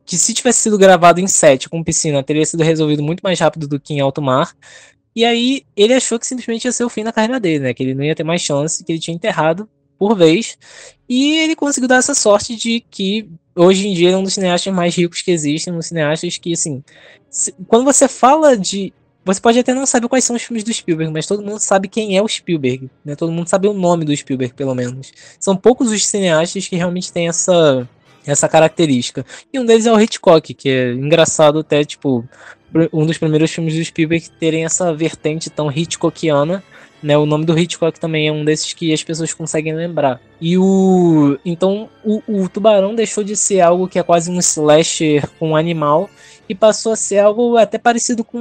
[0.06, 3.68] que se tivesse sido gravado em set com piscina, teria sido resolvido muito mais rápido
[3.68, 4.56] do que em alto mar.
[5.16, 7.74] E aí ele achou que simplesmente ia ser o fim da carreira dele, né?
[7.74, 10.58] Que ele não ia ter mais chance, que ele tinha enterrado por vez.
[11.08, 14.74] E ele conseguiu dar essa sorte de que hoje em dia é um dos cineastas
[14.74, 16.84] mais ricos que existem, um dos cineastas que, assim,
[17.30, 18.94] se, quando você fala de.
[19.26, 21.88] Você pode até não saber quais são os filmes do Spielberg, mas todo mundo sabe
[21.88, 23.16] quem é o Spielberg, né?
[23.16, 25.14] Todo mundo sabe o nome do Spielberg, pelo menos.
[25.40, 27.88] São poucos os cineastas que realmente têm essa
[28.26, 29.26] essa característica.
[29.52, 32.26] E um deles é o Hitchcock, que é engraçado até, tipo,
[32.92, 36.64] um dos primeiros filmes do Spielberg terem essa vertente tão Hitchcockiana,
[37.04, 37.18] né?
[37.18, 40.22] O nome do Hitchcock também é um desses que as pessoas conseguem lembrar.
[40.40, 45.30] E o então o, o Tubarão deixou de ser algo que é quase um slasher
[45.38, 46.10] com um animal
[46.48, 48.40] e passou a ser algo até parecido com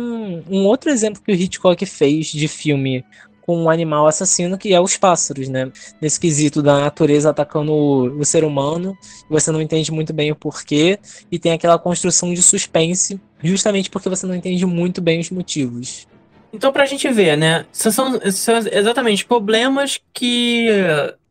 [0.49, 3.05] um outro exemplo que o Hitchcock fez de filme
[3.43, 5.71] com um animal assassino que é os pássaros, né?
[6.01, 8.97] Nesse quesito da natureza atacando o, o ser humano,
[9.29, 10.99] você não entende muito bem o porquê
[11.31, 16.07] e tem aquela construção de suspense, justamente porque você não entende muito bem os motivos.
[16.53, 17.65] Então, pra gente ver, né?
[17.73, 17.93] São,
[18.31, 20.69] são exatamente problemas que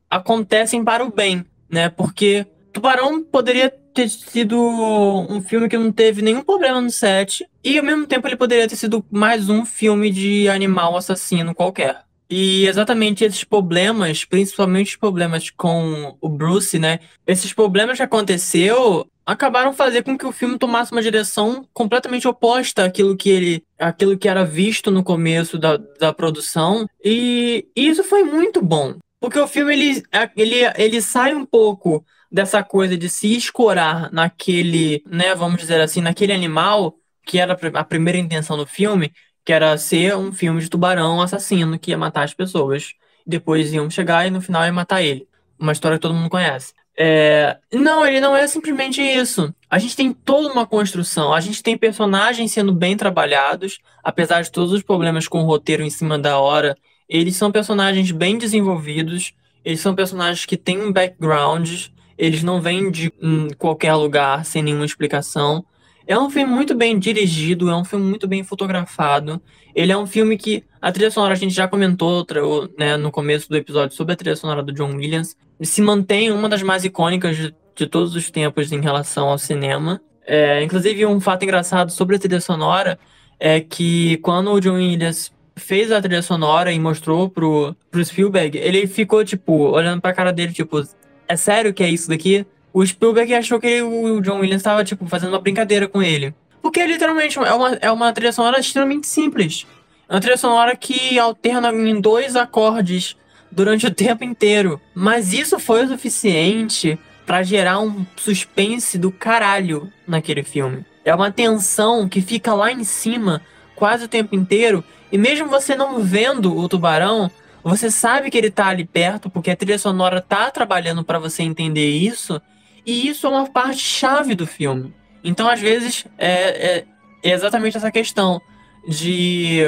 [0.09, 1.89] acontecem para o bem, né?
[1.89, 7.77] Porque Tubarão poderia ter sido um filme que não teve nenhum problema no set, e
[7.77, 12.03] ao mesmo tempo ele poderia ter sido mais um filme de animal assassino qualquer.
[12.29, 16.99] E exatamente esses problemas, principalmente os problemas com o Bruce, né?
[17.27, 22.85] Esses problemas que aconteceu acabaram fazendo com que o filme tomasse uma direção completamente oposta
[22.85, 26.85] àquilo que ele, àquilo que era visto no começo da, da produção.
[27.03, 30.03] E, e isso foi muito bom, porque o filme ele,
[30.37, 36.01] ele, ele sai um pouco dessa coisa de se escorar naquele, né, vamos dizer assim,
[36.01, 39.11] naquele animal que era a primeira intenção do filme,
[39.45, 42.93] que era ser um filme de tubarão assassino que ia matar as pessoas.
[43.25, 45.27] Depois iam chegar e no final ia matar ele.
[45.59, 46.73] Uma história que todo mundo conhece.
[46.97, 47.57] É...
[47.71, 49.53] Não, ele não é simplesmente isso.
[49.69, 54.51] A gente tem toda uma construção, a gente tem personagens sendo bem trabalhados, apesar de
[54.51, 56.75] todos os problemas com o roteiro em cima da hora.
[57.07, 61.87] Eles são personagens bem desenvolvidos, eles são personagens que têm um background,
[62.21, 63.11] eles não vêm de
[63.57, 65.65] qualquer lugar sem nenhuma explicação.
[66.05, 69.41] É um filme muito bem dirigido, é um filme muito bem fotografado.
[69.73, 72.41] Ele é um filme que a trilha sonora a gente já comentou outra,
[72.77, 75.35] né, no começo do episódio sobre a trilha sonora do John Williams.
[75.63, 79.99] Se mantém uma das mais icônicas de, de todos os tempos em relação ao cinema.
[80.23, 82.99] É, inclusive, um fato engraçado sobre a trilha sonora
[83.39, 88.59] é que quando o John Williams fez a trilha sonora e mostrou pro, pro Spielberg,
[88.59, 90.83] ele ficou, tipo, olhando pra cara dele, tipo,
[91.31, 92.45] é sério que é isso daqui?
[92.73, 96.33] O Spielberg achou que o John Williams estava, tipo, fazendo uma brincadeira com ele.
[96.61, 99.65] Porque literalmente é uma, é uma trilha sonora extremamente simples.
[100.07, 103.15] É uma trilha sonora que alterna em dois acordes
[103.51, 104.79] durante o tempo inteiro.
[104.93, 110.85] Mas isso foi o suficiente para gerar um suspense do caralho naquele filme.
[111.03, 113.41] É uma tensão que fica lá em cima
[113.75, 114.83] quase o tempo inteiro.
[115.11, 117.29] E mesmo você não vendo o tubarão,
[117.63, 121.43] você sabe que ele tá ali perto, porque a trilha sonora tá trabalhando para você
[121.43, 122.41] entender isso.
[122.85, 124.93] E isso é uma parte chave do filme.
[125.23, 126.85] Então, às vezes, é, é,
[127.23, 128.41] é exatamente essa questão
[128.87, 129.61] de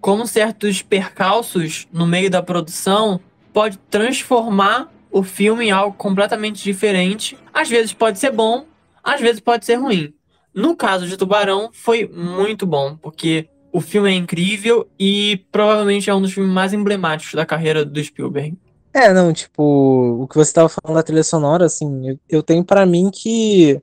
[0.00, 3.20] como certos percalços no meio da produção
[3.52, 7.38] pode transformar o filme em algo completamente diferente.
[7.52, 8.66] Às vezes pode ser bom,
[9.02, 10.12] às vezes pode ser ruim.
[10.54, 16.14] No caso de Tubarão, foi muito bom, porque o filme é incrível e provavelmente é
[16.14, 18.56] um dos filmes mais emblemáticos da carreira do Spielberg.
[18.92, 19.62] É, não, tipo,
[20.22, 23.82] o que você tava falando da trilha sonora, assim, eu, eu tenho para mim que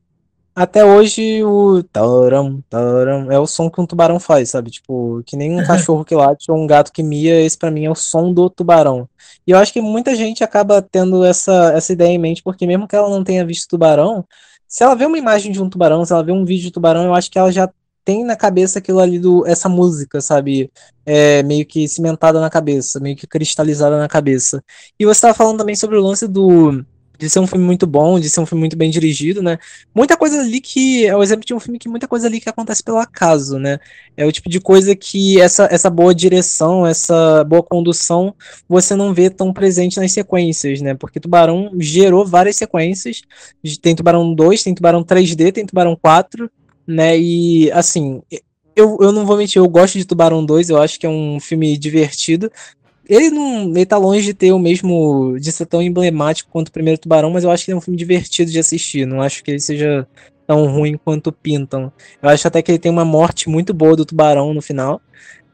[0.54, 4.70] até hoje o taram, taram, é o som que um tubarão faz, sabe?
[4.70, 7.84] Tipo, que nem um cachorro que late ou um gato que mia, esse para mim
[7.84, 9.06] é o som do tubarão.
[9.46, 12.88] E eu acho que muita gente acaba tendo essa, essa ideia em mente, porque mesmo
[12.88, 14.24] que ela não tenha visto tubarão,
[14.66, 17.04] se ela vê uma imagem de um tubarão, se ela vê um vídeo de tubarão,
[17.04, 17.68] eu acho que ela já
[18.04, 20.70] tem na cabeça aquilo ali do essa música, sabe?
[21.04, 24.62] É, meio que cimentada na cabeça, meio que cristalizada na cabeça.
[24.98, 26.84] E você estava falando também sobre o lance do
[27.22, 29.56] de ser um filme muito bom, de ser um filme muito bem dirigido, né?
[29.94, 32.48] Muita coisa ali que é o exemplo de um filme que muita coisa ali que
[32.48, 33.78] acontece pelo acaso, né?
[34.16, 38.34] É o tipo de coisa que essa, essa boa direção, essa boa condução,
[38.68, 40.94] você não vê tão presente nas sequências, né?
[40.94, 43.22] Porque Tubarão gerou várias sequências.
[43.80, 46.50] Tem Tubarão 2, tem Tubarão 3D, tem Tubarão 4,
[46.86, 47.18] né?
[47.18, 48.22] E assim,
[48.76, 51.38] eu, eu não vou mentir, eu gosto de Tubarão 2, eu acho que é um
[51.40, 52.50] filme divertido.
[53.08, 55.36] Ele não ele tá longe de ter o mesmo.
[55.38, 57.98] de ser tão emblemático quanto o primeiro Tubarão, mas eu acho que é um filme
[57.98, 59.06] divertido de assistir.
[59.06, 60.06] Não acho que ele seja
[60.46, 61.92] tão ruim quanto pintam.
[62.22, 65.00] Eu acho até que ele tem uma morte muito boa do tubarão no final.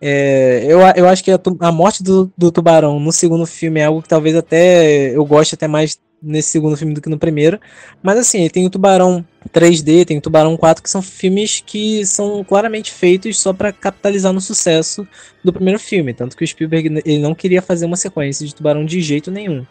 [0.00, 3.84] É, eu, eu acho que a, a morte do, do, tubarão no segundo filme é
[3.84, 7.60] algo que talvez até eu goste até mais nesse segundo filme do que no primeiro.
[8.02, 12.44] Mas assim, tem o Tubarão 3D, tem o Tubarão 4, que são filmes que são
[12.44, 15.06] claramente feitos só para capitalizar no sucesso
[15.44, 16.12] do primeiro filme.
[16.12, 19.64] Tanto que o Spielberg ele não queria fazer uma sequência de Tubarão de jeito nenhum.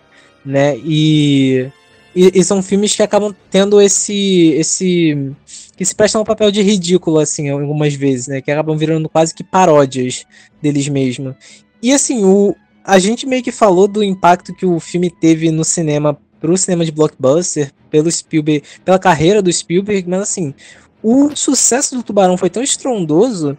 [0.45, 0.77] Né?
[0.77, 1.69] E,
[2.15, 4.53] e, e são filmes que acabam tendo esse.
[4.57, 5.33] esse
[5.75, 8.41] que se prestam um papel de ridículo, assim, algumas vezes, né?
[8.41, 10.25] Que acabam virando quase que paródias
[10.59, 11.35] deles mesmos.
[11.83, 15.63] E assim, o, a gente meio que falou do impacto que o filme teve no
[15.63, 20.53] cinema pro cinema de blockbuster, pelo Spielberg, pela carreira do Spielberg, mas assim,
[21.01, 23.57] o sucesso do Tubarão foi tão estrondoso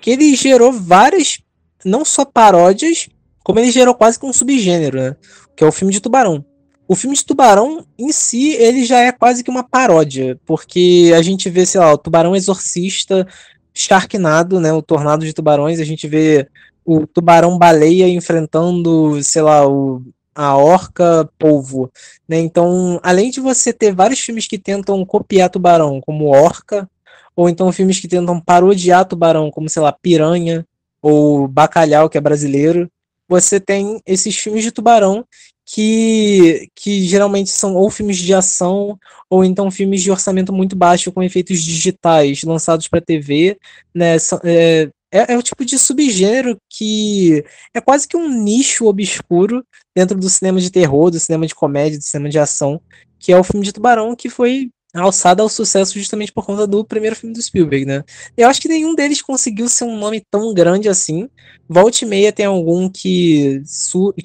[0.00, 1.40] que ele gerou várias,
[1.84, 3.08] não só paródias,
[3.42, 5.16] como ele gerou quase que um subgênero, né?
[5.56, 6.44] Que é o filme de Tubarão.
[6.88, 11.22] O filme de Tubarão em si, ele já é quase que uma paródia, porque a
[11.22, 13.26] gente vê, sei lá, o Tubarão Exorcista,
[13.72, 14.72] Sharknado, né?
[14.72, 16.48] O Tornado de Tubarões, a gente vê
[16.84, 20.02] o Tubarão Baleia enfrentando, sei lá, o
[20.34, 21.90] a Orca Polvo,
[22.28, 22.38] né?
[22.38, 26.88] Então, além de você ter vários filmes que tentam copiar Tubarão, como Orca,
[27.36, 30.66] ou então filmes que tentam parodiar Tubarão, como sei lá, Piranha
[31.02, 32.90] ou Bacalhau, que é brasileiro,
[33.28, 35.24] você tem esses filmes de Tubarão
[35.64, 41.12] que, que geralmente são ou filmes de ação ou então filmes de orçamento muito baixo
[41.12, 43.56] com efeitos digitais lançados para TV,
[43.94, 44.16] né?
[44.44, 47.44] É, é, é, o tipo de subgênero que
[47.74, 51.98] é quase que um nicho obscuro dentro do cinema de terror, do cinema de comédia,
[51.98, 52.80] do cinema de ação,
[53.18, 56.84] que é o filme de Tubarão, que foi alçado ao sucesso justamente por conta do
[56.84, 58.02] primeiro filme do Spielberg, né?
[58.36, 61.28] Eu acho que nenhum deles conseguiu ser um nome tão grande assim.
[61.68, 63.62] Volte e meia tem algum que,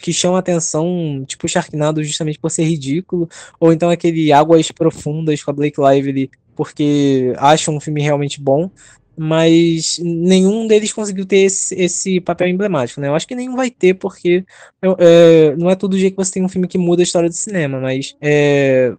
[0.02, 3.30] que chama atenção, tipo Sharknado, justamente por ser ridículo,
[3.60, 8.72] ou então aquele Águas Profundas com a Blake Lively, porque acha um filme realmente bom
[9.18, 13.08] mas nenhum deles conseguiu ter esse, esse papel emblemático, né?
[13.08, 14.44] Eu acho que nenhum vai ter, porque
[14.82, 17.36] é, não é todo dia que você tem um filme que muda a história do
[17.36, 18.94] cinema, mas é,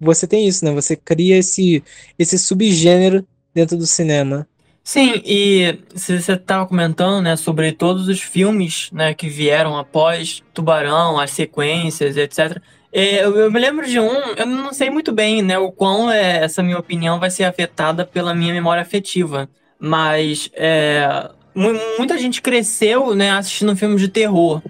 [0.00, 0.72] você tem isso, né?
[0.72, 1.82] Você cria esse,
[2.18, 4.46] esse subgênero dentro do cinema.
[4.82, 11.18] Sim, e você estava comentando, né, sobre todos os filmes, né, que vieram após Tubarão,
[11.18, 12.60] as sequências, etc.
[12.96, 16.08] É, eu, eu, me lembro de um, eu não sei muito bem, né, o quão
[16.08, 19.48] é, essa minha opinião vai ser afetada pela minha memória afetiva,
[19.80, 21.28] mas é,
[21.98, 24.62] muita gente cresceu, né, assistindo filmes de terror.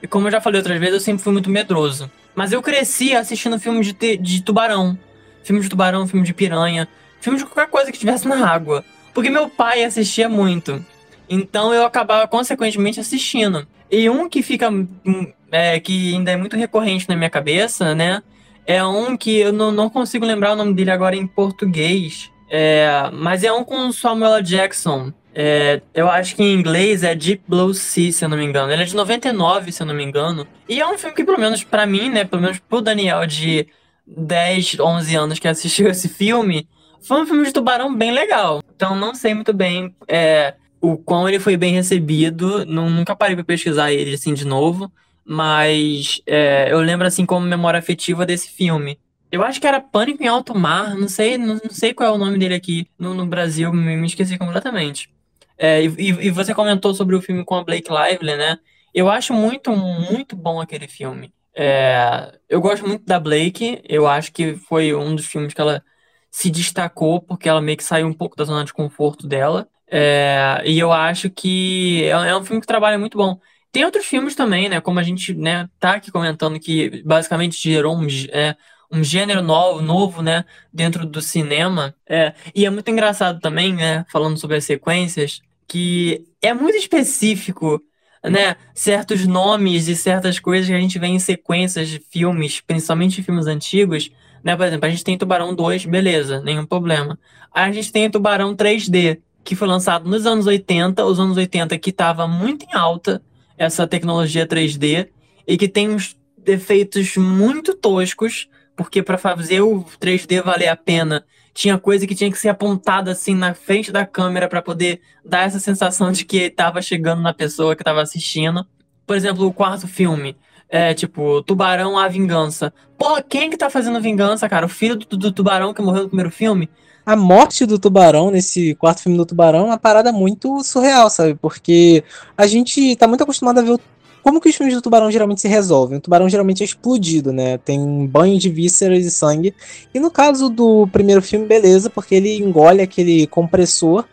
[0.00, 2.08] E como eu já falei outras vezes, eu sempre fui muito medroso.
[2.36, 4.96] Mas eu cresci assistindo filmes de, de tubarão.
[5.42, 6.88] Filme de tubarão, filme de piranha,
[7.20, 8.84] filme de qualquer coisa que estivesse na água.
[9.12, 10.84] Porque meu pai assistia muito.
[11.28, 13.66] Então eu acabava consequentemente assistindo.
[13.92, 18.22] E um que fica hum, é, que ainda é muito recorrente na minha cabeça, né?
[18.66, 22.30] É um que eu não, não consigo lembrar o nome dele agora em português.
[22.50, 25.12] É, mas é um com Samuel Jackson.
[25.34, 28.72] É, eu acho que em inglês é Deep Blue Sea, se eu não me engano.
[28.72, 30.46] Ele é de 99, se eu não me engano.
[30.66, 32.24] E é um filme que, pelo menos para mim, né?
[32.24, 33.66] Pelo menos pro Daniel de
[34.06, 36.66] 10, 11 anos que assistiu esse filme,
[37.02, 38.62] foi um filme de tubarão bem legal.
[38.74, 42.66] Então não sei muito bem é, o quão ele foi bem recebido.
[42.66, 44.92] Nunca parei pra pesquisar ele assim de novo.
[45.24, 48.98] Mas é, eu lembro assim como memória afetiva desse filme.
[49.30, 52.12] Eu acho que era Pânico em Alto Mar, não sei, não, não sei qual é
[52.12, 55.08] o nome dele aqui no, no Brasil, me, me, esqueci completamente.
[55.56, 55.88] É, e,
[56.26, 58.58] e, você comentou sobre o filme com a Blake Lively, né?
[58.92, 61.32] Eu acho muito, muito bom aquele filme.
[61.54, 65.82] É, eu gosto muito da Blake, eu acho que foi um dos filmes que ela
[66.30, 69.68] se destacou, porque ela meio que saiu um pouco da zona de conforto dela.
[69.94, 73.38] É, e eu acho que é, é um filme que trabalha muito bom.
[73.70, 74.80] Tem outros filmes também, né?
[74.80, 78.56] Como a gente né, tá aqui comentando que basicamente gerou um, é,
[78.90, 80.46] um gênero novo, novo, né?
[80.72, 81.94] Dentro do cinema.
[82.08, 84.06] É, e é muito engraçado também, né?
[84.10, 87.82] Falando sobre as sequências, que é muito específico,
[88.24, 88.56] né?
[88.74, 93.46] Certos nomes e certas coisas que a gente vê em sequências de filmes, principalmente filmes
[93.46, 94.10] antigos.
[94.42, 94.56] Né?
[94.56, 97.18] Por exemplo, a gente tem Tubarão 2, beleza, nenhum problema.
[97.52, 101.78] Aí a gente tem Tubarão 3D, que foi lançado nos anos 80, os anos 80
[101.78, 103.22] que estava muito em alta
[103.56, 105.08] essa tecnologia 3D
[105.46, 111.24] e que tem uns defeitos muito toscos, porque para fazer o 3D valer a pena,
[111.54, 115.46] tinha coisa que tinha que ser apontada assim na frente da câmera para poder dar
[115.46, 118.66] essa sensação de que estava chegando na pessoa que estava assistindo.
[119.06, 120.36] Por exemplo, o quarto filme,
[120.68, 122.72] é tipo, Tubarão a Vingança.
[122.96, 124.64] Porra, quem que tá fazendo Vingança, cara?
[124.64, 126.70] O filho do, do Tubarão que morreu no primeiro filme?
[127.04, 131.34] A morte do tubarão nesse quarto filme do tubarão é uma parada muito surreal, sabe?
[131.34, 132.04] Porque
[132.36, 133.80] a gente tá muito acostumado a ver o...
[134.22, 135.98] como que os filmes do tubarão geralmente se resolvem.
[135.98, 137.58] O tubarão geralmente é explodido, né?
[137.58, 139.54] Tem um banho de vísceras e sangue.
[139.92, 144.04] E no caso do primeiro filme, beleza, porque ele engole aquele compressor,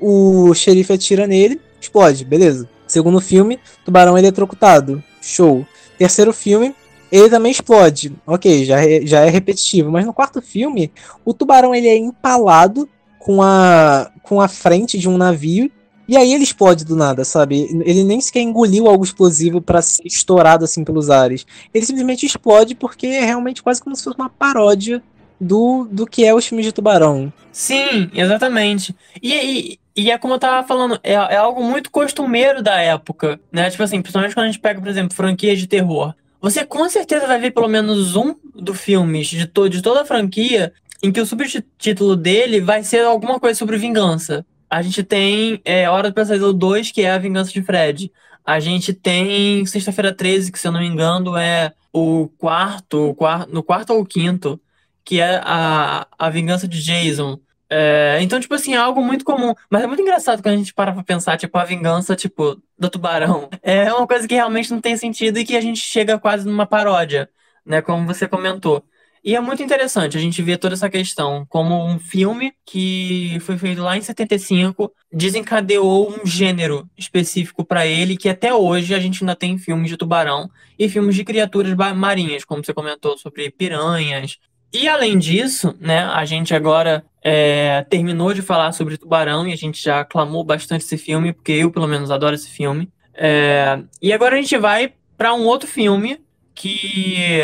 [0.00, 2.68] o xerife atira nele, explode, beleza.
[2.86, 5.66] Segundo filme, tubarão eletrocutado, show.
[5.98, 6.74] Terceiro filme,
[7.10, 8.12] ele também explode.
[8.26, 9.90] Ok, já é, já é repetitivo.
[9.90, 10.92] Mas no quarto filme,
[11.24, 12.88] o tubarão ele é empalado
[13.18, 15.70] com a, com a frente de um navio.
[16.06, 17.68] E aí ele explode do nada, sabe?
[17.84, 21.46] Ele nem sequer engoliu algo explosivo para ser estourado assim pelos ares.
[21.72, 25.02] Ele simplesmente explode porque é realmente quase como se fosse uma paródia
[25.38, 27.30] do, do que é os filmes de tubarão.
[27.52, 28.96] Sim, exatamente.
[29.22, 33.38] E, e, e é como eu tava falando, é, é algo muito costumeiro da época,
[33.52, 33.68] né?
[33.68, 36.14] Tipo assim, principalmente quando a gente pega, por exemplo, franquias de terror.
[36.40, 40.04] Você com certeza vai ver pelo menos um dos filmes de, to de toda a
[40.04, 40.72] franquia
[41.02, 44.44] em que o subtítulo dele vai ser alguma coisa sobre vingança.
[44.68, 48.12] A gente tem é, Hora do Pesadelo 2, que é a vingança de Fred.
[48.44, 53.14] A gente tem Sexta-feira 13, que se eu não me engano é o quarto, o
[53.14, 54.60] quarto, no quarto ou quinto,
[55.04, 57.38] que é a, a vingança de Jason.
[57.70, 59.54] É, então, tipo assim, é algo muito comum.
[59.70, 62.90] Mas é muito engraçado quando a gente para pra pensar, tipo, a vingança, tipo, do
[62.90, 63.48] tubarão.
[63.62, 66.66] É uma coisa que realmente não tem sentido e que a gente chega quase numa
[66.66, 67.28] paródia,
[67.64, 67.82] né?
[67.82, 68.84] Como você comentou.
[69.24, 73.58] E é muito interessante a gente ver toda essa questão como um filme que foi
[73.58, 79.22] feito lá em 75 desencadeou um gênero específico para ele que até hoje a gente
[79.22, 80.48] ainda tem filmes de tubarão
[80.78, 84.38] e filmes de criaturas marinhas, como você comentou sobre piranhas.
[84.72, 89.56] E além disso, né, a gente agora é, terminou de falar sobre Tubarão e a
[89.56, 92.90] gente já aclamou bastante esse filme, porque eu, pelo menos, adoro esse filme.
[93.12, 96.22] É, e agora a gente vai para um outro filme
[96.54, 97.42] que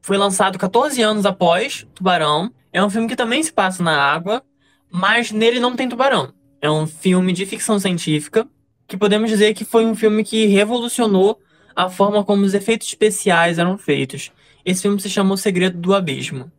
[0.00, 2.52] foi lançado 14 anos após Tubarão.
[2.72, 4.42] É um filme que também se passa na água,
[4.90, 6.32] mas nele não tem tubarão.
[6.60, 8.48] É um filme de ficção científica
[8.88, 11.38] que podemos dizer que foi um filme que revolucionou
[11.76, 14.32] a forma como os efeitos especiais eram feitos.
[14.64, 16.50] Esse filme se chama O Segredo do Abismo.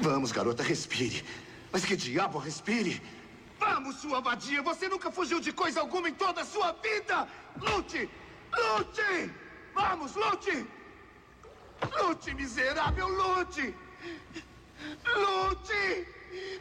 [0.00, 1.24] Vamos, garota, respire.
[1.72, 3.00] Mas que diabo respire?
[3.58, 4.62] Vamos, sua vadia!
[4.62, 7.26] Você nunca fugiu de coisa alguma em toda a sua vida!
[7.58, 8.08] Lute!
[8.54, 9.30] Lute!
[9.74, 10.66] Vamos, lute!
[12.02, 13.74] Lute, miserável, lute!
[15.04, 16.06] Lute!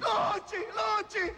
[0.02, 0.58] Lute!
[0.58, 1.34] Lute!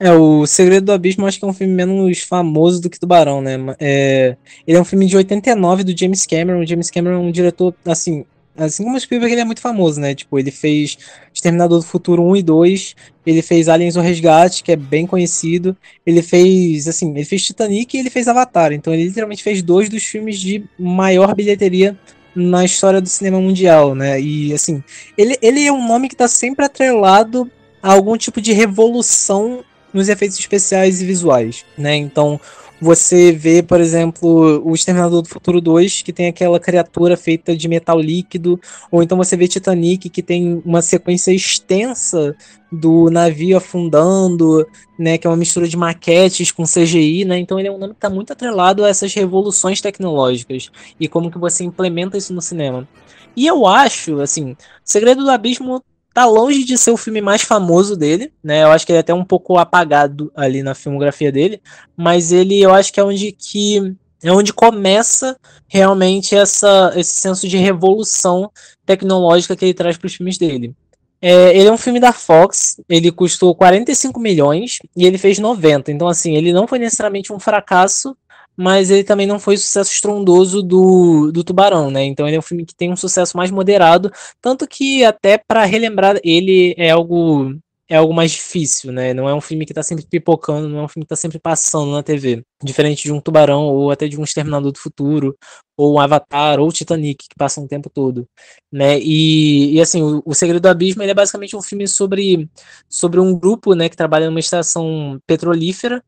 [0.00, 3.40] É, o Segredo do Abismo acho que é um filme menos famoso do que Tubarão,
[3.40, 3.56] né?
[3.78, 6.60] É, ele é um filme de 89 do James Cameron.
[6.60, 10.00] O James Cameron é um diretor, assim, assim como o Spielberg, ele é muito famoso,
[10.00, 10.14] né?
[10.14, 10.98] Tipo, ele fez
[11.32, 12.96] Exterminador do Futuro 1 e 2,
[13.26, 15.76] ele fez Aliens o Resgate, que é bem conhecido.
[16.04, 18.72] Ele fez, assim, ele fez Titanic e ele fez Avatar.
[18.72, 21.98] Então ele literalmente fez dois dos filmes de maior bilheteria
[22.34, 24.20] na história do cinema mundial, né?
[24.20, 24.82] E assim,
[25.16, 27.50] ele, ele é um nome que está sempre atrelado
[27.82, 31.94] a algum tipo de revolução nos efeitos especiais e visuais, né?
[31.94, 32.40] Então,
[32.82, 37.68] você vê, por exemplo, o Exterminador do Futuro 2, que tem aquela criatura feita de
[37.68, 38.60] metal líquido,
[38.90, 42.34] ou então você vê Titanic, que tem uma sequência extensa
[42.72, 44.66] do navio afundando,
[44.98, 47.38] né, que é uma mistura de maquetes com CGI, né?
[47.38, 50.68] Então ele é um nome que está muito atrelado a essas revoluções tecnológicas
[50.98, 52.88] e como que você implementa isso no cinema.
[53.36, 57.96] E eu acho, assim, Segredo do Abismo tá longe de ser o filme mais famoso
[57.96, 58.62] dele, né?
[58.62, 61.60] Eu acho que ele é até um pouco apagado ali na filmografia dele,
[61.96, 65.36] mas ele eu acho que é onde que é onde começa
[65.66, 68.50] realmente essa, esse senso de revolução
[68.86, 70.74] tecnológica que ele traz para os filmes dele.
[71.20, 75.92] É, ele é um filme da Fox, ele custou 45 milhões e ele fez 90.
[75.92, 78.16] Então, assim, ele não foi necessariamente um fracasso,
[78.62, 82.04] mas ele também não foi o sucesso estrondoso do, do Tubarão, né?
[82.04, 84.10] Então ele é um filme que tem um sucesso mais moderado,
[84.40, 87.56] tanto que até para relembrar ele é algo
[87.88, 89.12] é algo mais difícil, né?
[89.12, 91.38] Não é um filme que tá sempre pipocando, não é um filme que tá sempre
[91.38, 92.42] passando na TV.
[92.62, 95.36] Diferente de um Tubarão, ou até de um Exterminador do Futuro,
[95.76, 98.26] ou um Avatar, ou Titanic, que passa um tempo todo,
[98.72, 98.98] né?
[98.98, 102.48] E, e assim, o, o Segredo do Abismo, é basicamente um filme sobre,
[102.88, 106.02] sobre um grupo, né, que trabalha numa estação petrolífera,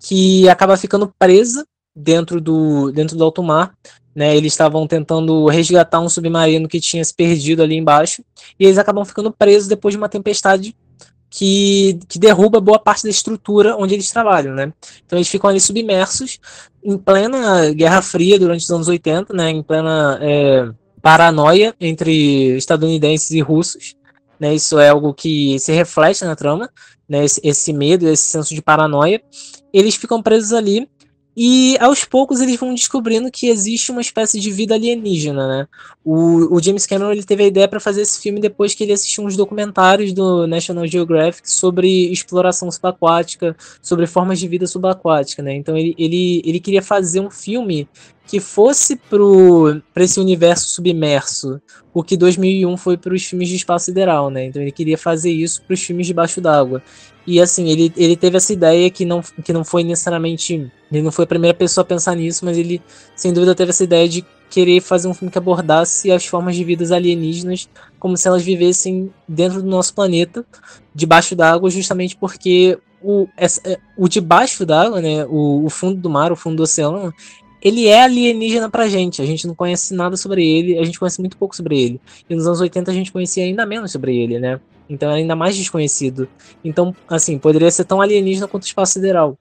[0.00, 1.64] que acaba ficando presa
[1.98, 3.74] dentro do, dentro do alto mar.
[4.14, 8.20] Né, eles estavam tentando resgatar um submarino que tinha se perdido ali embaixo,
[8.58, 10.74] e eles acabam ficando presos depois de uma tempestade
[11.30, 14.72] que, que derruba boa parte da estrutura onde eles trabalham, né?
[15.04, 16.38] Então eles ficam ali submersos
[16.82, 19.50] em plena Guerra Fria durante os anos 80, né?
[19.50, 20.68] Em plena é,
[21.02, 23.94] paranoia entre estadunidenses e russos,
[24.40, 24.54] né?
[24.54, 26.70] Isso é algo que se reflete na trama,
[27.08, 27.24] né?
[27.24, 29.20] Esse, esse medo, esse senso de paranoia.
[29.72, 30.88] Eles ficam presos ali
[31.40, 35.68] e aos poucos eles vão descobrindo que existe uma espécie de vida alienígena, né?
[36.04, 38.92] O, o James Cameron ele teve a ideia para fazer esse filme depois que ele
[38.92, 45.54] assistiu uns documentários do National Geographic sobre exploração subaquática, sobre formas de vida subaquática, né?
[45.54, 47.88] Então ele, ele, ele queria fazer um filme
[48.26, 48.96] que fosse
[49.94, 51.62] para esse universo submerso,
[51.94, 54.44] o que 2001 foi para os filmes de espaço sideral, né?
[54.44, 56.82] Então ele queria fazer isso para os filmes debaixo d'água.
[57.28, 60.72] E assim, ele, ele teve essa ideia que não, que não foi necessariamente.
[60.90, 62.80] Ele não foi a primeira pessoa a pensar nisso, mas ele,
[63.14, 66.64] sem dúvida, teve essa ideia de querer fazer um filme que abordasse as formas de
[66.64, 67.68] vidas alienígenas
[67.98, 70.42] como se elas vivessem dentro do nosso planeta,
[70.94, 76.08] debaixo d'água, justamente porque o, essa, é, o debaixo d'água, né, o, o fundo do
[76.08, 77.12] mar, o fundo do oceano,
[77.60, 79.20] ele é alienígena pra gente.
[79.20, 82.00] A gente não conhece nada sobre ele, a gente conhece muito pouco sobre ele.
[82.26, 84.58] E nos anos 80 a gente conhecia ainda menos sobre ele, né?
[84.88, 86.28] Então era ainda mais desconhecido.
[86.64, 89.38] Então, assim, poderia ser tão alienígena quanto o espaço sideral.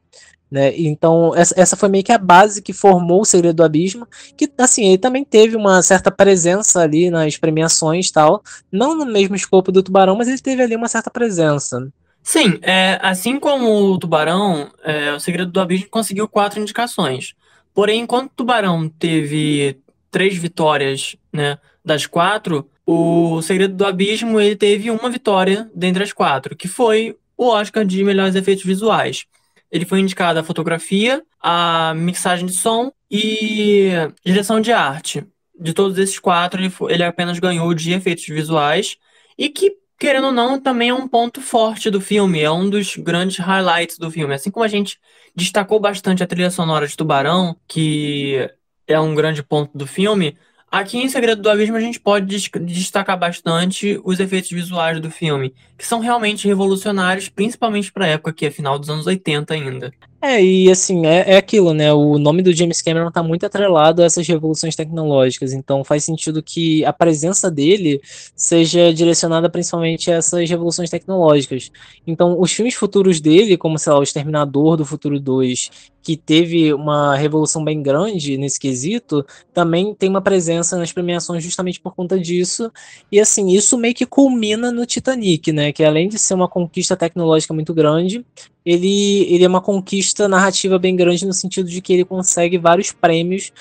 [0.50, 0.74] Né?
[0.78, 4.50] Então, essa, essa foi meio que a base que formou o Segredo do Abismo, que,
[4.58, 8.42] assim, ele também teve uma certa presença ali nas premiações tal,
[8.72, 11.92] não no mesmo escopo do Tubarão, mas ele teve ali uma certa presença.
[12.24, 17.36] Sim, é, assim como o Tubarão, é, o Segredo do Abismo conseguiu quatro indicações.
[17.74, 19.80] Porém, enquanto o Tubarão teve
[20.10, 26.14] três vitórias, né, das quatro, o Segredo do Abismo ele teve uma vitória dentre as
[26.14, 29.26] quatro, que foi o Oscar de melhores efeitos visuais.
[29.70, 33.90] Ele foi indicado a fotografia, a mixagem de som e
[34.26, 35.26] direção de arte.
[35.60, 38.96] De todos esses quatro, ele, foi, ele apenas ganhou de efeitos visuais
[39.38, 42.96] e que, querendo ou não, também é um ponto forte do filme, é um dos
[42.96, 44.34] grandes highlights do filme.
[44.34, 44.98] Assim como a gente
[45.36, 48.50] destacou bastante a trilha sonora de Tubarão, que
[48.88, 50.38] é um grande ponto do filme,
[50.70, 52.26] Aqui em Segredo do Abismo a gente pode
[52.60, 58.34] destacar bastante os efeitos visuais do filme, que são realmente revolucionários, principalmente para a época
[58.34, 59.94] que é final dos anos 80 ainda.
[60.30, 61.94] É, e assim, é, é aquilo, né?
[61.94, 66.44] O nome do James Cameron está muito atrelado a essas revoluções tecnológicas, então faz sentido
[66.44, 68.02] que a presença dele
[68.36, 71.72] seja direcionada principalmente a essas revoluções tecnológicas.
[72.06, 75.72] Então, os filmes futuros dele, como, sei lá, O Exterminador do Futuro 2,
[76.08, 81.80] que teve uma revolução bem grande nesse quesito, também tem uma presença nas premiações justamente
[81.80, 82.72] por conta disso.
[83.12, 85.74] E assim, isso meio que culmina no Titanic, né?
[85.74, 88.26] Que além de ser uma conquista tecnológica muito grande,
[88.68, 92.92] ele, ele é uma conquista narrativa bem grande no sentido de que ele consegue vários
[92.92, 93.54] prêmios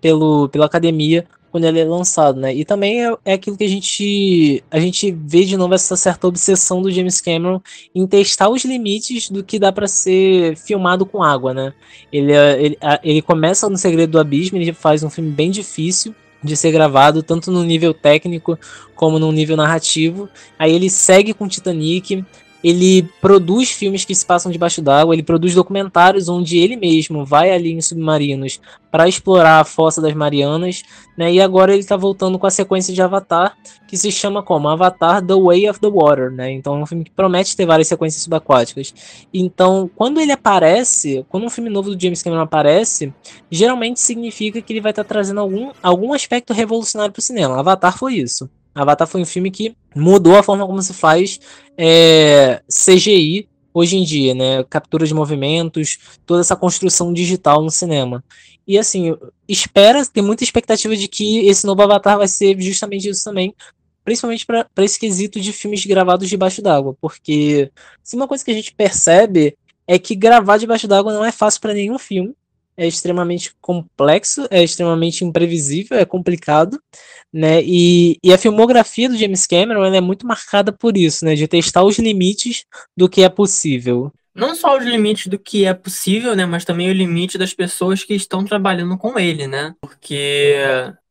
[0.00, 2.52] pelo, pela academia quando ele é lançado, né?
[2.52, 6.26] E também é, é, aquilo que a gente a gente vê de novo essa certa
[6.26, 7.60] obsessão do James Cameron
[7.94, 11.74] em testar os limites do que dá para ser filmado com água, né?
[12.10, 16.56] Ele, ele, ele começa no Segredo do Abismo, ele faz um filme bem difícil de
[16.56, 18.58] ser gravado, tanto no nível técnico
[18.94, 20.28] como no nível narrativo.
[20.58, 22.24] Aí ele segue com Titanic,
[22.64, 27.50] ele produz filmes que se passam debaixo d'água, ele produz documentários onde ele mesmo vai
[27.52, 28.58] ali em submarinos
[28.90, 30.82] para explorar a fossa das Marianas,
[31.14, 31.30] né?
[31.30, 33.54] E agora ele está voltando com a sequência de Avatar,
[33.86, 36.52] que se chama como Avatar: The Way of the Water, né?
[36.52, 38.94] Então é um filme que promete ter várias sequências subaquáticas.
[39.32, 43.12] Então, quando ele aparece, quando um filme novo do James Cameron aparece,
[43.50, 47.58] geralmente significa que ele vai estar tá trazendo algum, algum aspecto revolucionário para o cinema.
[47.58, 48.48] Avatar foi isso.
[48.74, 51.38] Avatar foi um filme que mudou a forma como se faz
[51.78, 54.64] é, CGI hoje em dia, né?
[54.64, 58.22] Captura de movimentos, toda essa construção digital no cinema.
[58.66, 59.14] E assim,
[59.48, 63.54] espera, tem muita expectativa de que esse novo Avatar vai ser justamente isso também,
[64.04, 67.70] principalmente para esse quesito de filmes gravados debaixo d'água, porque
[68.02, 69.56] se uma coisa que a gente percebe
[69.86, 72.34] é que gravar debaixo d'água não é fácil para nenhum filme,
[72.76, 76.80] é extremamente complexo, é extremamente imprevisível, é complicado,
[77.32, 77.62] né?
[77.62, 81.34] E, e a filmografia do James Cameron é muito marcada por isso, né?
[81.34, 82.64] De testar os limites
[82.96, 84.12] do que é possível.
[84.34, 86.44] Não só os limites do que é possível, né?
[86.44, 89.74] Mas também o limite das pessoas que estão trabalhando com ele, né?
[89.80, 90.56] Porque,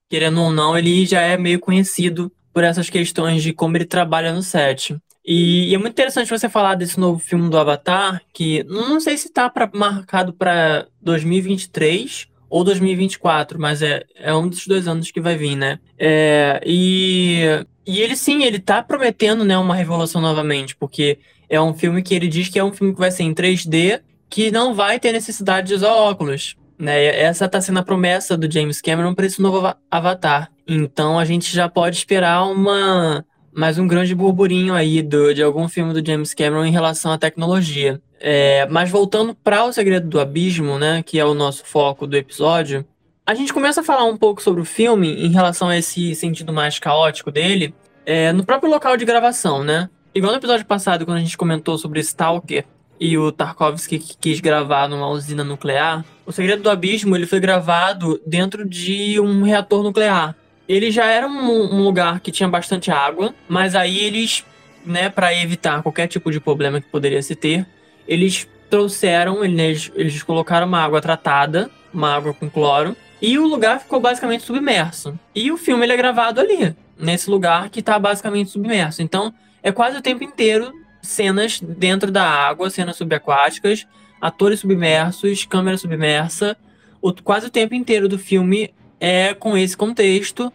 [0.09, 4.33] querendo ou não, ele já é meio conhecido por essas questões de como ele trabalha
[4.33, 4.97] no set.
[5.25, 9.17] E, e, é muito interessante você falar desse novo filme do Avatar, que não sei
[9.17, 15.21] se está marcado para 2023 ou 2024, mas é, é um dos dois anos que
[15.21, 15.79] vai vir, né?
[15.97, 17.41] É, e,
[17.87, 21.17] e ele sim, ele tá prometendo né, uma revolução novamente, porque
[21.49, 24.01] é um filme que ele diz que é um filme que vai ser em 3D,
[24.29, 26.55] que não vai ter necessidade de usar óculos.
[26.77, 27.05] Né?
[27.05, 30.51] Essa está sendo a promessa do James Cameron para esse novo Avatar.
[30.67, 35.67] Então a gente já pode esperar uma mais um grande burburinho aí do, de algum
[35.67, 38.01] filme do James Cameron em relação à tecnologia.
[38.19, 42.15] É, mas voltando para O Segredo do Abismo, né, que é o nosso foco do
[42.15, 42.85] episódio,
[43.25, 46.51] a gente começa a falar um pouco sobre o filme em relação a esse sentido
[46.51, 47.73] mais caótico dele,
[48.05, 49.89] é, no próprio local de gravação, né?
[50.13, 52.65] Igual no episódio passado, quando a gente comentou sobre Stalker
[52.99, 57.39] e o Tarkovsky que quis gravar numa usina nuclear, O Segredo do Abismo ele foi
[57.39, 60.35] gravado dentro de um reator nuclear.
[60.73, 64.43] Ele já era um, um lugar que tinha bastante água, mas aí eles,
[64.83, 67.67] né, para evitar qualquer tipo de problema que poderia se ter,
[68.07, 73.81] eles trouxeram, eles, eles colocaram uma água tratada, uma água com cloro, e o lugar
[73.81, 75.17] ficou basicamente submerso.
[75.35, 79.03] E o filme ele é gravado ali, nesse lugar que está basicamente submerso.
[79.03, 83.85] Então, é quase o tempo inteiro cenas dentro da água, cenas subaquáticas,
[84.19, 86.57] atores submersos, câmera submersa.
[86.99, 90.51] O, quase o tempo inteiro do filme é com esse contexto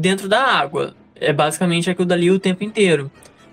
[0.00, 0.94] dentro da água.
[1.14, 3.10] É basicamente aquilo dali o tempo inteiro.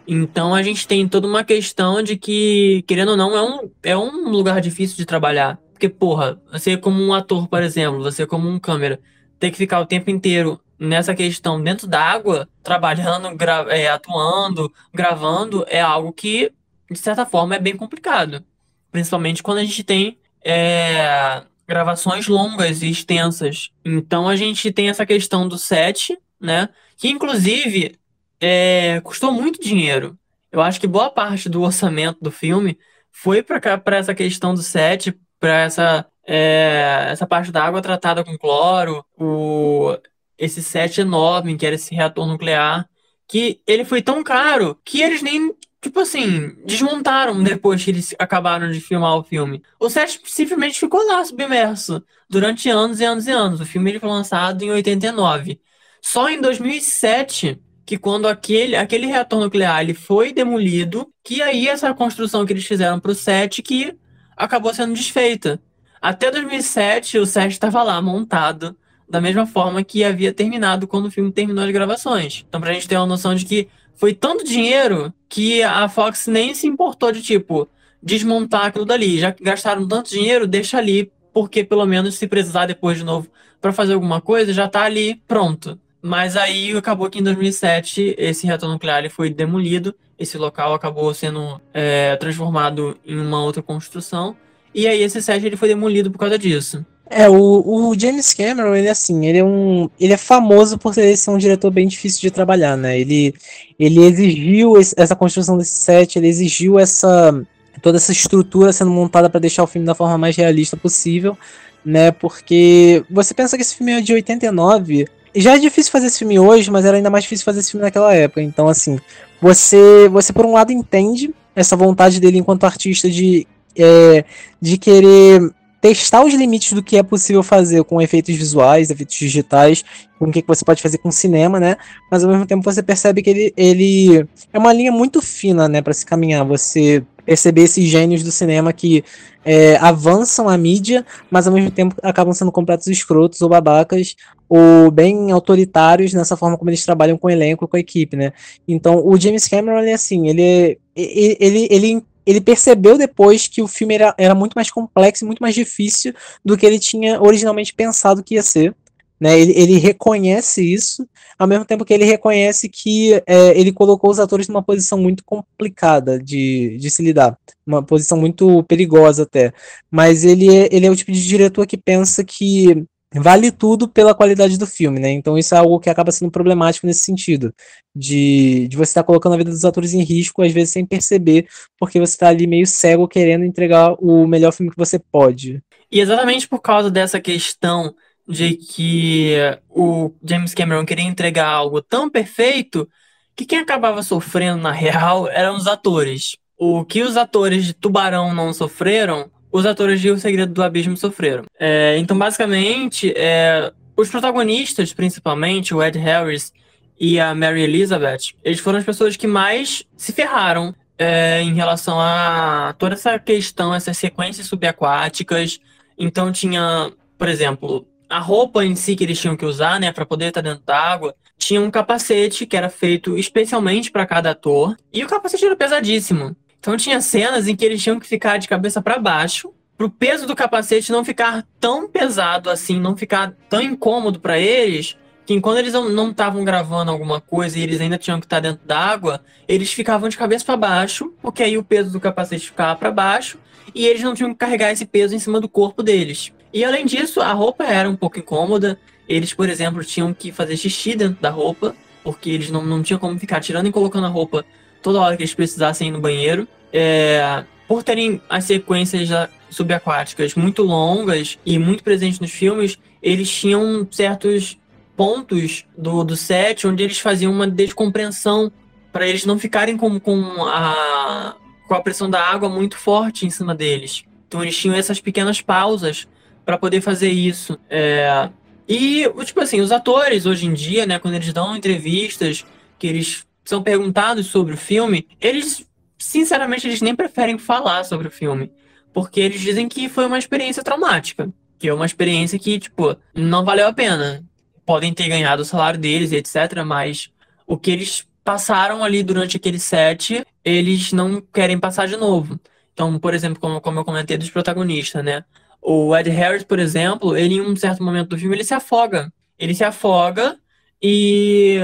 [0.08, 3.98] Então a gente tem toda uma questão de que, querendo ou não, é um, é
[3.98, 5.60] um lugar difícil de trabalhar.
[5.74, 9.00] Porque, porra, você como um ator, por exemplo, você como um câmera,
[9.38, 15.66] tem que ficar o tempo inteiro nessa questão dentro d'água, trabalhando, gra é, atuando, gravando,
[15.68, 16.52] é algo que,
[16.90, 18.44] de certa forma, é bem complicado.
[18.92, 23.72] Principalmente quando a gente tem é, gravações longas e extensas.
[23.84, 26.70] Então a gente tem essa questão do set, né?
[26.98, 27.98] Que inclusive
[28.40, 30.18] é, custou muito dinheiro.
[30.52, 32.78] Eu acho que boa parte do orçamento do filme
[33.12, 38.38] foi para essa questão do set, para essa, é, essa parte da água tratada com
[38.38, 39.98] cloro, o,
[40.38, 42.88] esse set enorme que era esse reator nuclear,
[43.28, 48.72] que ele foi tão caro que eles nem, tipo assim, desmontaram depois que eles acabaram
[48.72, 49.62] de filmar o filme.
[49.80, 53.60] O set simplesmente ficou lá submerso durante anos e anos e anos.
[53.60, 55.60] O filme ele foi lançado em 89.
[56.02, 61.94] Só em 2007 que quando aquele, aquele reator nuclear ele foi demolido, que aí essa
[61.94, 63.96] construção que eles fizeram para o set que
[64.36, 65.62] acabou sendo desfeita.
[66.02, 68.76] Até 2007 o set estava lá montado
[69.10, 72.46] da mesma forma que havia terminado quando o filme terminou as gravações.
[72.48, 76.54] Então pra gente ter uma noção de que foi tanto dinheiro que a Fox nem
[76.54, 77.70] se importou de tipo
[78.02, 79.20] desmontar aquilo dali.
[79.20, 83.30] Já que gastaram tanto dinheiro, deixa ali, porque pelo menos se precisar depois de novo
[83.60, 85.80] para fazer alguma coisa, já tá ali pronto.
[86.08, 91.14] Mas aí acabou que em 2007 esse reator nuclear ele foi demolido, esse local acabou
[91.14, 94.34] sendo é, transformado em uma outra construção,
[94.74, 96.86] e aí esse set ele foi demolido por causa disso.
[97.10, 99.90] É, o, o James Cameron, ele assim, ele é um.
[100.00, 103.00] Ele é famoso por ser, ser um diretor bem difícil de trabalhar, né?
[103.00, 103.34] Ele,
[103.78, 107.34] ele exigiu esse, essa construção desse set, ele exigiu essa.
[107.82, 111.38] toda essa estrutura sendo montada para deixar o filme da forma mais realista possível,
[111.84, 112.12] né?
[112.12, 115.08] Porque você pensa que esse filme é de 89,
[115.42, 117.84] já é difícil fazer esse filme hoje, mas era ainda mais difícil fazer esse filme
[117.84, 118.42] naquela época.
[118.42, 119.00] Então, assim,
[119.42, 124.26] você, você por um lado entende essa vontade dele enquanto artista de, é,
[124.62, 125.42] de querer
[125.80, 129.84] testar os limites do que é possível fazer com efeitos visuais, efeitos digitais,
[130.18, 131.78] com o que você pode fazer com cinema, né?
[132.12, 135.82] Mas ao mesmo tempo você percebe que ele, ele é uma linha muito fina, né,
[135.82, 136.44] para se caminhar.
[136.46, 139.04] Você perceber esses gênios do cinema que
[139.46, 144.16] é, avançam a mídia, mas ao mesmo tempo acabam sendo completos escrotos ou babacas
[144.50, 148.32] ou bem autoritários nessa forma como eles trabalham com o elenco, com a equipe, né?
[148.68, 153.68] Então, o James Cameron, ele, assim, ele, é, ele, ele, ele percebeu depois que o
[153.68, 157.74] filme era, era muito mais complexo e muito mais difícil do que ele tinha originalmente
[157.74, 158.76] pensado que ia ser.
[159.20, 161.04] Né, ele, ele, reconhece isso,
[161.40, 165.24] ao mesmo tempo que ele reconhece que é, ele colocou os atores numa posição muito
[165.26, 167.36] complicada de, de se lidar,
[167.66, 169.52] uma posição muito perigosa até.
[169.90, 174.14] Mas ele é, ele é o tipo de diretor que pensa que vale tudo pela
[174.14, 175.10] qualidade do filme, né?
[175.12, 177.54] Então isso é algo que acaba sendo problemático nesse sentido,
[177.96, 180.86] de, de você estar tá colocando a vida dos atores em risco, às vezes sem
[180.86, 181.48] perceber,
[181.80, 185.62] porque você está ali meio cego querendo entregar o melhor filme que você pode.
[185.92, 187.96] E exatamente por causa dessa questão
[188.28, 189.36] de que
[189.70, 192.88] o James Cameron queria entregar algo tão perfeito
[193.36, 196.36] que quem acabava sofrendo na real eram os atores.
[196.58, 200.96] O que os atores de Tubarão não sofreram, os atores de O Segredo do Abismo
[200.96, 201.44] sofreram.
[201.60, 206.54] É, então, basicamente, é, os protagonistas, principalmente o Ed Harris
[207.00, 212.00] e a Mary Elizabeth, eles foram as pessoas que mais se ferraram é, em relação
[212.00, 215.60] a toda essa questão, essas sequências subaquáticas.
[215.98, 220.06] Então, tinha, por exemplo, a roupa em si que eles tinham que usar, né, para
[220.06, 224.78] poder estar dentro da água, tinha um capacete que era feito especialmente para cada ator,
[224.94, 226.36] e o capacete era pesadíssimo.
[226.68, 230.28] Então tinha cenas em que eles tinham que ficar de cabeça para baixo, pro peso
[230.28, 235.60] do capacete não ficar tão pesado assim, não ficar tão incômodo para eles, que enquanto
[235.60, 239.72] eles não estavam gravando alguma coisa e eles ainda tinham que estar dentro d'água, eles
[239.72, 243.40] ficavam de cabeça para baixo, porque aí o peso do capacete ficava para baixo
[243.74, 246.34] e eles não tinham que carregar esse peso em cima do corpo deles.
[246.52, 248.78] E além disso, a roupa era um pouco incômoda.
[249.08, 253.00] Eles, por exemplo, tinham que fazer xixi dentro da roupa, porque eles não, não tinham
[253.00, 254.44] como ficar tirando e colocando a roupa
[254.82, 256.46] toda hora que eles precisassem ir no banheiro.
[256.72, 259.10] É, por terem as sequências
[259.50, 264.58] subaquáticas muito longas e muito presentes nos filmes, eles tinham certos
[264.96, 268.52] pontos do, do set onde eles faziam uma descompreensão
[268.92, 271.36] para eles não ficarem com, com, a,
[271.68, 274.04] com a pressão da água muito forte em cima deles.
[274.28, 276.08] Então eles tinham essas pequenas pausas
[276.44, 277.60] para poder fazer isso.
[277.70, 278.30] É...
[278.68, 282.46] E, tipo assim, os atores hoje em dia, né, quando eles dão entrevistas,
[282.80, 285.67] que eles são perguntados sobre o filme, eles,
[285.98, 288.52] sinceramente, eles nem preferem falar sobre o filme.
[288.94, 291.32] Porque eles dizem que foi uma experiência traumática.
[291.60, 294.24] Que é uma experiência que, tipo, não valeu a pena.
[294.66, 296.64] Podem ter ganhado o salário deles, etc.
[296.66, 297.12] Mas
[297.46, 302.40] o que eles passaram ali durante aquele set, eles não querem passar de novo.
[302.74, 305.24] Então, por exemplo, como, como eu comentei dos protagonistas, né?
[305.62, 309.12] O Ed Harris, por exemplo, ele em um certo momento do filme ele se afoga.
[309.40, 310.38] Ele se afoga
[310.82, 311.60] e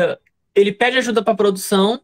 [0.56, 2.00] ele pede ajuda para a produção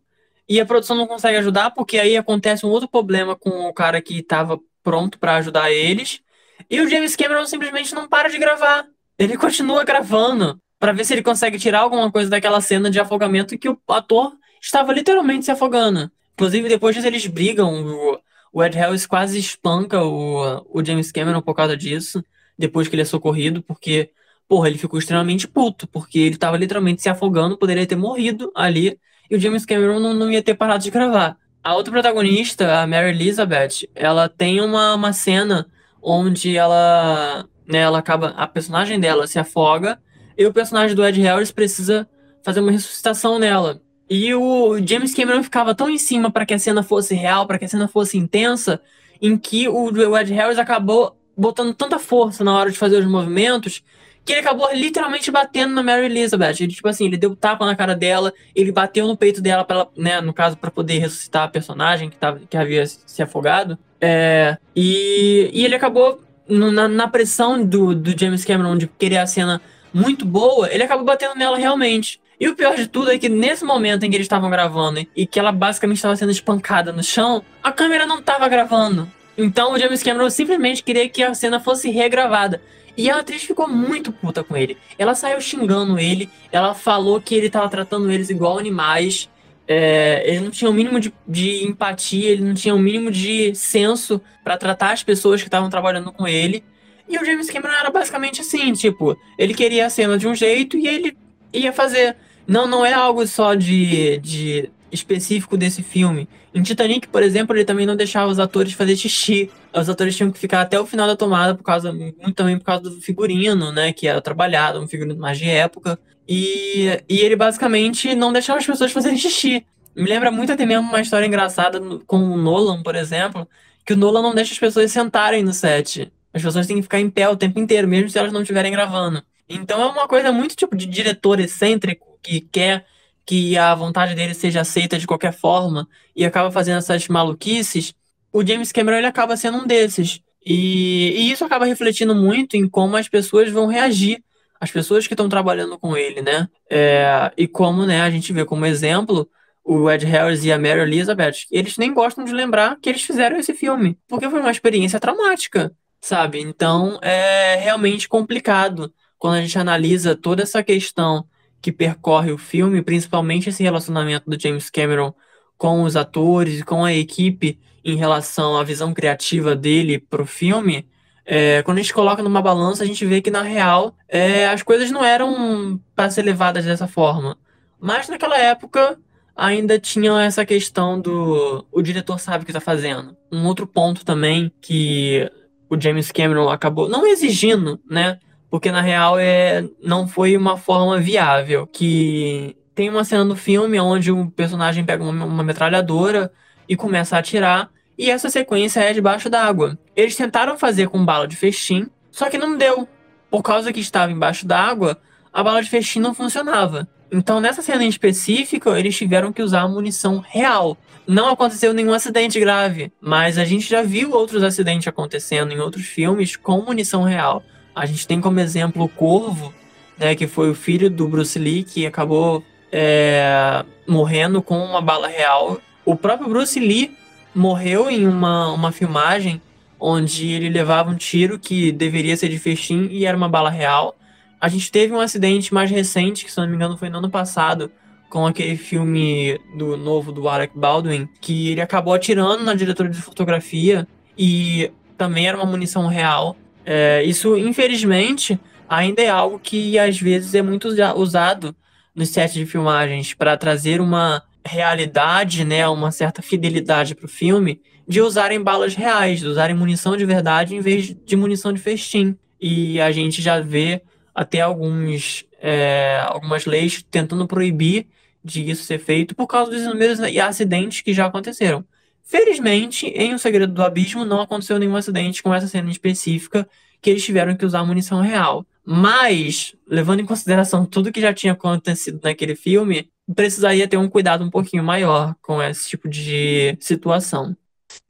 [0.50, 4.02] e a produção não consegue ajudar porque aí acontece um outro problema com o cara
[4.02, 6.22] que estava pronto para ajudar eles.
[6.68, 8.88] E o James Cameron simplesmente não para de gravar.
[9.18, 13.58] Ele continua gravando para ver se ele consegue tirar alguma coisa daquela cena de afogamento
[13.58, 16.12] que o ator estava literalmente se afogando.
[16.34, 18.20] Inclusive, depois eles brigam.
[18.52, 22.24] O, Ed Harris quase espanca o, o James Cameron por causa disso,
[22.58, 24.12] depois que ele é socorrido, porque
[24.48, 29.00] porra, ele ficou extremamente puto, porque ele tava literalmente se afogando, poderia ter morrido ali,
[29.30, 31.38] e o James Cameron não, não ia ter parado de gravar.
[31.64, 35.68] A outra protagonista, a Mary Elizabeth, ela tem uma, uma cena
[36.02, 40.00] onde ela, né, ela acaba, a personagem dela se afoga,
[40.38, 42.08] e o personagem do Ed Harris precisa
[42.44, 43.82] fazer uma ressuscitação nela.
[44.10, 47.60] E o James Cameron ficava tão em cima para que a cena fosse real, para
[47.60, 48.82] que a cena fosse intensa,
[49.22, 53.84] em que o Ed Harris acabou botando tanta força na hora de fazer os movimentos
[54.26, 56.56] que ele acabou literalmente batendo na Mary Elizabeth.
[56.60, 59.76] Ele, tipo assim, ele deu tapa na cara dela, ele bateu no peito dela, pra
[59.78, 63.78] ela, né, no caso, para poder ressuscitar a personagem que, tava, que havia se afogado.
[64.00, 69.28] É, e, e ele acabou, na, na pressão do, do James Cameron de querer a
[69.28, 69.62] cena
[69.94, 72.20] muito boa, ele acabou batendo nela realmente.
[72.40, 75.28] E o pior de tudo é que nesse momento em que eles estavam gravando e
[75.28, 79.12] que ela basicamente estava sendo espancada no chão, a câmera não estava gravando.
[79.38, 82.62] Então o James Cameron simplesmente queria que a cena fosse regravada.
[82.98, 84.78] E a atriz ficou muito puta com ele.
[84.98, 89.30] Ela saiu xingando ele, ela falou que ele tava tratando eles igual animais.
[89.68, 93.54] É, ele não tinha o mínimo de, de, empatia, ele não tinha o mínimo de
[93.54, 96.64] senso para tratar as pessoas que estavam trabalhando com ele.
[97.08, 100.78] E o James Cameron era basicamente assim, tipo, ele queria a cena de um jeito
[100.78, 101.18] e ele
[101.54, 102.16] ia fazer.
[102.48, 106.28] Não, não é algo só de, de específico desse filme.
[106.54, 109.50] Em Titanic, por exemplo, ele também não deixava os atores fazer xixi.
[109.74, 112.66] Os atores tinham que ficar até o final da tomada, por causa, muito também por
[112.66, 113.94] causa do figurino, né?
[113.94, 116.00] Que era trabalhado, um figurino mais de época.
[116.28, 119.66] E, e ele basicamente não deixava as pessoas fazerem xixi.
[119.96, 123.48] Me lembra muito até mesmo uma história engraçada com o Nolan, por exemplo,
[123.86, 126.12] que o Nolan não deixa as pessoas sentarem no set.
[126.34, 128.72] As pessoas têm que ficar em pé o tempo inteiro, mesmo se elas não estiverem
[128.72, 129.24] gravando.
[129.48, 132.86] Então é uma coisa muito tipo de diretor excêntrico que quer
[133.26, 137.94] que a vontade dele seja aceita de qualquer forma e acaba fazendo essas maluquices,
[138.32, 140.22] o James Cameron ele acaba sendo um desses.
[140.46, 144.24] E, e isso acaba refletindo muito em como as pessoas vão reagir,
[144.60, 146.48] as pessoas que estão trabalhando com ele, né?
[146.70, 149.30] É, e como né, a gente vê como exemplo
[149.64, 153.38] o Ed Harris e a Mary Elizabeth, eles nem gostam de lembrar que eles fizeram
[153.38, 155.72] esse filme, porque foi uma experiência traumática,
[156.02, 156.40] sabe?
[156.40, 161.26] Então é realmente complicado quando a gente analisa toda essa questão
[161.62, 165.14] que percorre o filme, principalmente esse relacionamento do James Cameron
[165.58, 170.26] com os atores e com a equipe em relação à visão criativa dele para o
[170.26, 170.88] filme,
[171.26, 174.64] é, quando a gente coloca numa balança, a gente vê que na real é, as
[174.64, 177.38] coisas não eram para ser levadas dessa forma.
[177.80, 178.98] Mas naquela época
[179.36, 183.16] ainda tinha essa questão do o diretor sabe o que está fazendo.
[183.32, 185.30] Um outro ponto também que
[185.70, 188.20] o James Cameron acabou não exigindo, né?
[188.50, 191.68] porque na real é, não foi uma forma viável.
[191.68, 196.32] Que tem uma cena no filme onde um personagem pega uma, uma metralhadora
[196.70, 199.78] e começa a atirar, e essa sequência é debaixo d'água.
[199.96, 202.88] Eles tentaram fazer com bala de festim, só que não deu.
[203.30, 204.98] Por causa que estava embaixo d'água,
[205.34, 206.88] a bala de festim não funcionava.
[207.12, 210.78] Então, nessa cena em específico, eles tiveram que usar munição real.
[211.08, 215.88] Não aconteceu nenhum acidente grave, mas a gente já viu outros acidentes acontecendo em outros
[215.88, 217.44] filmes com munição real.
[217.76, 219.54] A gente tem como exemplo o Corvo,
[219.98, 225.08] né, que foi o filho do Bruce Lee, que acabou é, morrendo com uma bala
[225.08, 225.60] real.
[225.90, 226.96] O próprio Bruce Lee
[227.34, 229.42] morreu em uma, uma filmagem
[229.80, 233.96] onde ele levava um tiro que deveria ser de festim e era uma bala real.
[234.40, 237.10] A gente teve um acidente mais recente, que se não me engano foi no ano
[237.10, 237.72] passado,
[238.08, 243.02] com aquele filme do novo do Alec Baldwin, que ele acabou atirando na diretora de
[243.02, 246.38] fotografia e também era uma munição real.
[246.64, 251.56] É, isso, infelizmente, ainda é algo que às vezes é muito usado
[251.96, 257.62] nos sets de filmagens para trazer uma realidade, né, uma certa fidelidade para o filme,
[257.88, 262.16] de usarem balas reais, de usarem munição de verdade em vez de munição de festim.
[262.40, 263.82] E a gente já vê
[264.14, 267.88] até alguns, é, algumas leis tentando proibir
[268.24, 271.66] de isso ser feito por causa dos inúmeros acidentes que já aconteceram.
[272.04, 276.48] Felizmente, em O Segredo do Abismo não aconteceu nenhum acidente com essa cena específica
[276.82, 278.46] que eles tiveram que usar munição real.
[278.66, 284.24] Mas, levando em consideração tudo que já tinha acontecido naquele filme, precisaria ter um cuidado
[284.24, 287.36] um pouquinho maior com esse tipo de situação.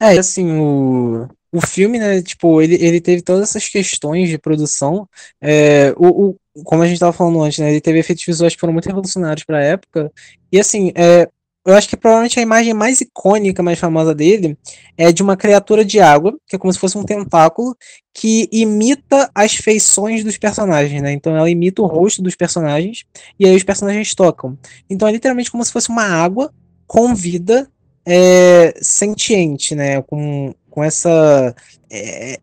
[0.00, 1.28] É, assim, o...
[1.52, 5.08] o filme, né, tipo, ele, ele teve todas essas questões de produção.
[5.40, 8.60] É, o, o, como a gente estava falando antes, né, ele teve efeitos visuais que
[8.60, 10.12] foram muito revolucionários para a época.
[10.52, 11.28] E assim, é,
[11.64, 14.56] eu acho que provavelmente a imagem mais icônica, mais famosa dele
[14.96, 17.76] é de uma criatura de água, que é como se fosse um tentáculo,
[18.14, 21.12] que imita as feições dos personagens, né?
[21.12, 23.04] Então ela imita o rosto dos personagens
[23.38, 24.58] e aí os personagens tocam.
[24.88, 26.52] Então é literalmente como se fosse uma água
[26.86, 27.70] com vida
[28.06, 30.00] é, sentiente, né?
[30.02, 31.54] Com, com essa.
[31.90, 32.38] É,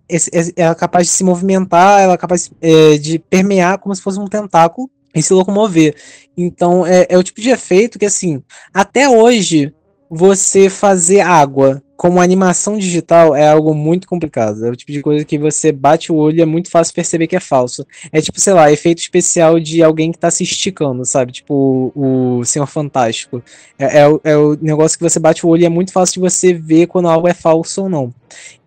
[0.55, 4.19] ela é capaz de se movimentar, ela é capaz é, de permear como se fosse
[4.19, 5.95] um tentáculo e se locomover.
[6.37, 8.41] Então é, é o tipo de efeito que, assim,
[8.73, 9.73] até hoje,
[10.09, 14.63] você fazer água como animação digital é algo muito complicado.
[14.63, 17.25] É o tipo de coisa que você bate o olho e é muito fácil perceber
[17.25, 17.85] que é falso.
[18.11, 21.31] É tipo, sei lá, efeito especial de alguém que tá se esticando, sabe?
[21.31, 23.43] Tipo o, o Senhor Fantástico.
[23.79, 26.19] É, é, é, o negócio que você bate o olho e é muito fácil de
[26.19, 28.13] você ver quando algo é falso ou não.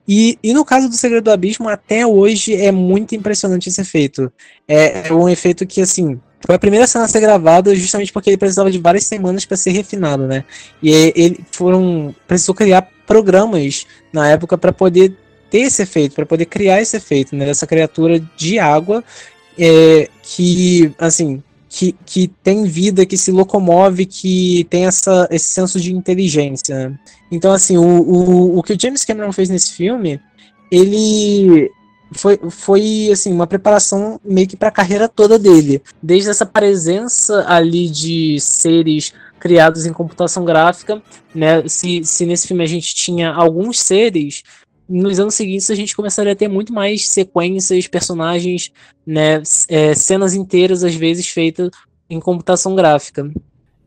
[0.08, 4.32] E, e no caso do Segredo do Abismo, até hoje é muito impressionante esse efeito.
[4.66, 8.30] É, é um efeito que, assim, foi a primeira cena a ser gravada justamente porque
[8.30, 10.44] ele precisava de várias semanas para ser refinado, né?
[10.82, 15.14] E ele foram precisou criar programas na época para poder
[15.50, 17.46] ter esse efeito, para poder criar esse efeito, né?
[17.46, 19.04] Dessa criatura de água
[19.58, 25.78] é, que, assim, que, que tem vida, que se locomove, que tem essa, esse senso
[25.78, 26.88] de inteligência.
[26.88, 26.98] Né?
[27.30, 30.20] Então, assim, o, o, o que o James Cameron fez nesse filme,
[30.70, 31.70] ele
[32.12, 35.82] foi, foi assim, uma preparação meio que para a carreira toda dele.
[36.02, 41.02] Desde essa presença ali de seres criados em computação gráfica,
[41.34, 41.66] né?
[41.68, 44.42] Se, se nesse filme a gente tinha alguns seres,
[44.88, 48.72] nos anos seguintes a gente começaria a ter muito mais sequências, personagens,
[49.06, 49.42] né?
[49.68, 51.70] É, cenas inteiras, às vezes, feitas
[52.08, 53.30] em computação gráfica.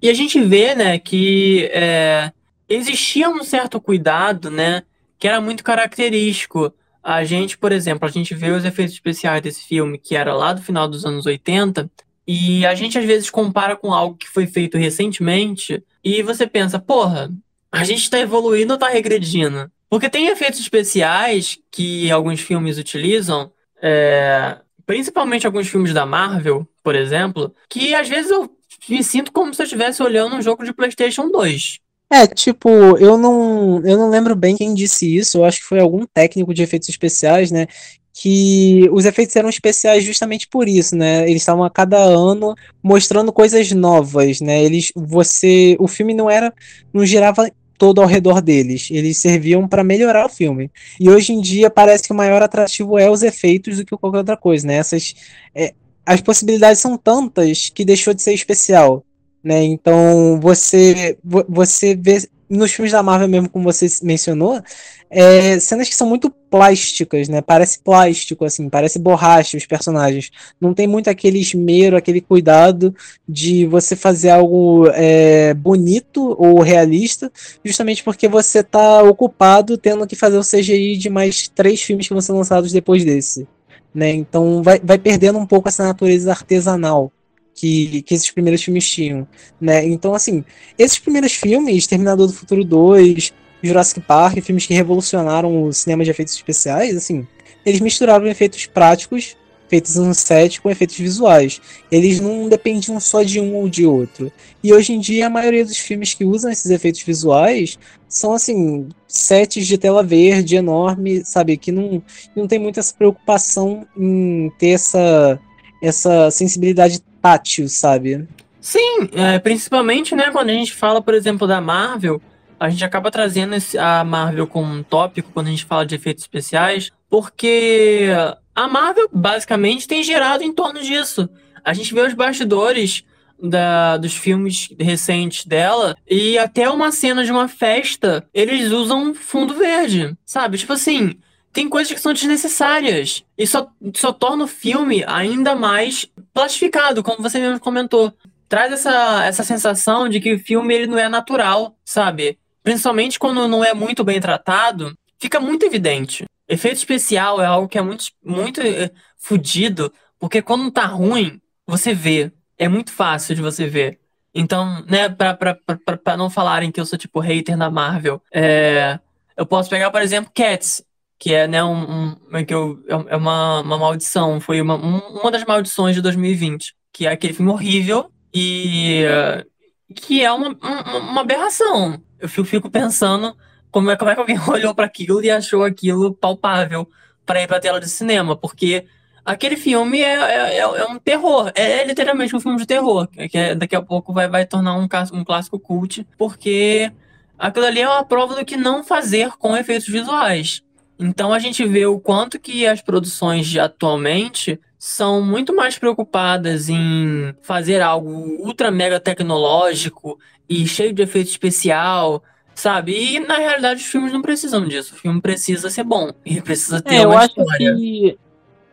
[0.02, 2.32] E a gente vê, né, que é,
[2.68, 4.84] existia um certo cuidado, né?
[5.20, 6.74] Que era muito característico
[7.04, 10.54] a gente, por exemplo, a gente vê os efeitos especiais desse filme, que era lá
[10.54, 11.92] do final dos anos 80,
[12.26, 16.80] e a gente às vezes compara com algo que foi feito recentemente, e você pensa,
[16.80, 17.30] porra,
[17.72, 19.70] a gente tá evoluindo ou tá regredindo?
[19.90, 23.52] Porque tem efeitos especiais que alguns filmes utilizam,
[23.82, 28.50] é, principalmente alguns filmes da Marvel, por exemplo, que às vezes eu
[28.90, 31.80] me sinto como se eu estivesse olhando um jogo de PlayStation 2.
[32.12, 35.80] É, tipo, eu não, eu não lembro bem quem disse isso, eu acho que foi
[35.80, 37.68] algum técnico de efeitos especiais, né?
[38.14, 41.28] Que os efeitos eram especiais justamente por isso, né?
[41.28, 44.64] Eles estavam a cada ano mostrando coisas novas, né?
[44.64, 46.54] Eles, você, o filme não era,
[46.94, 50.72] não girava todo ao redor deles, eles serviam para melhorar o filme.
[51.00, 54.20] E hoje em dia parece que o maior atrativo é os efeitos do que qualquer
[54.20, 54.76] outra coisa, né?
[54.76, 55.16] Essas,
[55.56, 55.74] é,
[56.06, 59.04] as possibilidades são tantas que deixou de ser especial.
[59.44, 59.64] Né?
[59.64, 61.18] Então você
[61.50, 64.62] você vê nos filmes da Marvel mesmo, como você mencionou,
[65.10, 67.42] é, cenas que são muito plásticas, né?
[67.42, 70.32] Parece plástico, assim, parece borracha os personagens.
[70.60, 72.96] Não tem muito aquele esmero, aquele cuidado
[73.28, 77.32] de você fazer algo é, bonito ou realista,
[77.64, 82.14] justamente porque você está ocupado tendo que fazer o CGI de mais três filmes que
[82.14, 83.48] vão ser lançados depois desse.
[83.94, 84.12] Né?
[84.12, 87.12] Então vai, vai perdendo um pouco essa natureza artesanal
[87.54, 89.28] que, que esses primeiros filmes tinham,
[89.60, 89.86] né?
[89.86, 90.44] Então, assim,
[90.78, 96.10] esses primeiros filmes, Terminador do Futuro 2, Jurassic Park, filmes que revolucionaram o cinema de
[96.10, 97.26] efeitos especiais, assim,
[97.66, 99.38] eles misturavam efeitos práticos,
[99.70, 101.62] feitos no set, com efeitos visuais.
[101.90, 104.32] Eles não dependiam só de um ou de outro.
[104.64, 108.88] E hoje em dia, a maioria dos filmes que usam esses efeitos visuais são, assim,
[109.08, 111.58] sets de tela verde enorme, sabe?
[111.58, 112.04] Que não,
[112.36, 115.40] não tem muita essa preocupação em ter essa,
[115.82, 118.28] essa sensibilidade tátil, sabe?
[118.60, 122.22] Sim, é, principalmente, né, quando a gente fala, por exemplo, da Marvel,
[122.60, 125.96] a gente acaba trazendo esse, a Marvel como um tópico quando a gente fala de
[125.96, 128.10] efeitos especiais, porque
[128.54, 131.30] a Marvel basicamente tem gerado em torno disso.
[131.64, 133.04] A gente vê os bastidores
[133.42, 139.54] da, dos filmes recentes dela e até uma cena de uma festa eles usam fundo
[139.54, 140.58] verde, sabe?
[140.58, 141.16] Tipo assim,
[141.54, 143.24] tem coisas que são desnecessárias.
[143.38, 148.12] E só, só torna o filme ainda mais plastificado, como você mesmo comentou.
[148.50, 152.40] Traz essa, essa sensação de que o filme ele não é natural, sabe?
[152.64, 156.26] Principalmente quando não é muito bem tratado, fica muito evidente.
[156.48, 161.94] Efeito especial é algo que é muito, muito é, fudido, porque quando tá ruim, você
[161.94, 162.32] vê.
[162.58, 164.00] É muito fácil de você ver.
[164.34, 168.22] Então, né, pra, pra, pra, pra não falarem que eu sou tipo hater da Marvel,
[168.32, 169.00] é,
[169.38, 170.84] eu posso pegar, por exemplo, Cats
[171.24, 174.76] que é, né, um, um é que eu, é, é uma, uma maldição, foi uma,
[174.76, 180.30] um, uma das maldições de 2020, que é aquele filme horrível e uh, que é
[180.34, 181.98] uma, uma, uma, aberração.
[182.20, 183.34] Eu fico, fico pensando
[183.72, 186.90] como é, como é que alguém olhou para aquilo e achou aquilo palpável
[187.26, 188.36] para ir para tela de cinema?
[188.36, 188.86] Porque
[189.24, 193.56] aquele filme é, é, é, é um terror, é, literalmente um filme de terror, que
[193.56, 196.92] daqui a pouco vai, vai tornar um, um clássico cult, porque
[197.40, 200.62] aquilo ali é uma prova do que não fazer com efeitos visuais.
[201.00, 206.70] Então a gente vê o quanto que as produções de atualmente são muito mais preocupadas
[206.70, 208.10] em fazer algo
[208.46, 212.22] ultra mega tecnológico e cheio de efeito especial,
[212.54, 212.94] sabe?
[212.94, 214.94] E na realidade os filmes não precisam disso.
[214.94, 217.72] O filme precisa ser bom e precisa ter é, uma eu história.
[217.72, 218.20] Acho que,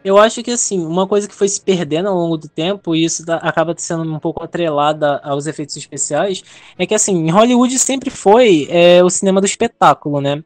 [0.03, 3.05] eu acho que assim, uma coisa que foi se perdendo ao longo do tempo, e
[3.05, 6.43] isso acaba sendo um pouco atrelada aos efeitos especiais,
[6.79, 10.43] é que assim, em Hollywood sempre foi é, o cinema do espetáculo, né?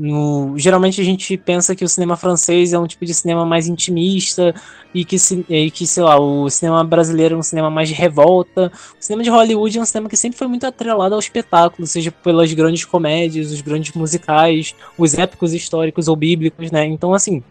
[0.00, 3.66] No, geralmente a gente pensa que o cinema francês é um tipo de cinema mais
[3.66, 4.54] intimista
[4.94, 5.16] e que,
[5.48, 8.70] e que, sei lá, o cinema brasileiro é um cinema mais de revolta.
[8.92, 12.12] O cinema de Hollywood é um cinema que sempre foi muito atrelado ao espetáculo, seja
[12.12, 16.86] pelas grandes comédias, os grandes musicais, os épicos históricos ou bíblicos, né?
[16.86, 17.42] Então, assim,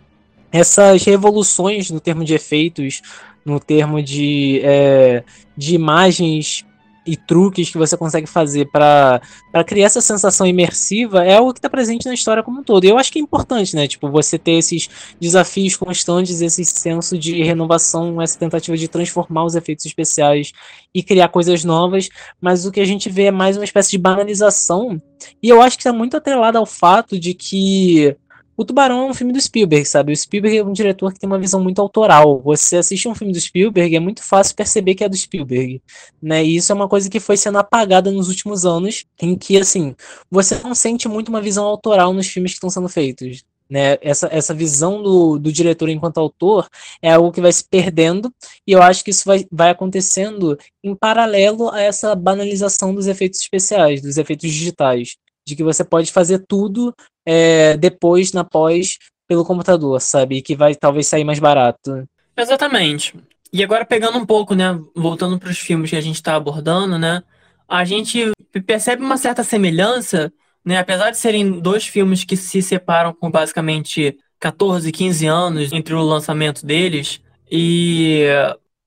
[0.50, 3.02] essas revoluções no termo de efeitos,
[3.46, 5.22] no termo de, é,
[5.56, 6.66] de imagens
[7.08, 9.22] e truques que você consegue fazer para
[9.66, 12.84] criar essa sensação imersiva é algo que está presente na história como um todo.
[12.84, 13.88] E eu acho que é importante, né?
[13.88, 14.90] Tipo, você ter esses
[15.20, 20.52] desafios constantes, esse senso de renovação, essa tentativa de transformar os efeitos especiais
[20.94, 22.10] e criar coisas novas,
[22.42, 25.02] mas o que a gente vê é mais uma espécie de banalização.
[25.42, 28.16] E eu acho que está muito atrelado ao fato de que
[28.58, 30.12] o Tubarão é um filme do Spielberg, sabe?
[30.12, 32.42] O Spielberg é um diretor que tem uma visão muito autoral.
[32.42, 35.80] Você assiste um filme do Spielberg, é muito fácil perceber que é do Spielberg,
[36.20, 36.44] né?
[36.44, 39.96] E isso é uma coisa que foi sendo apagada nos últimos anos, em que, assim,
[40.32, 43.44] você não sente muito uma visão autoral nos filmes que estão sendo feitos.
[43.70, 46.70] Né, essa, essa visão do, do diretor enquanto autor
[47.02, 48.34] é algo que vai se perdendo,
[48.66, 53.42] e eu acho que isso vai, vai acontecendo em paralelo a essa banalização dos efeitos
[53.42, 55.18] especiais, dos efeitos digitais
[55.48, 56.94] de que você pode fazer tudo
[57.26, 60.42] é, depois, na pós, pelo computador, sabe?
[60.42, 62.04] Que vai talvez sair mais barato.
[62.36, 63.16] Exatamente.
[63.52, 67.00] E agora pegando um pouco, né, voltando para os filmes que a gente está abordando,
[67.00, 67.24] né,
[67.68, 68.32] a gente
[68.66, 70.32] percebe uma certa semelhança,
[70.66, 75.94] né, apesar de serem dois filmes que se separam com basicamente 14, 15 anos entre
[75.94, 78.26] o lançamento deles, e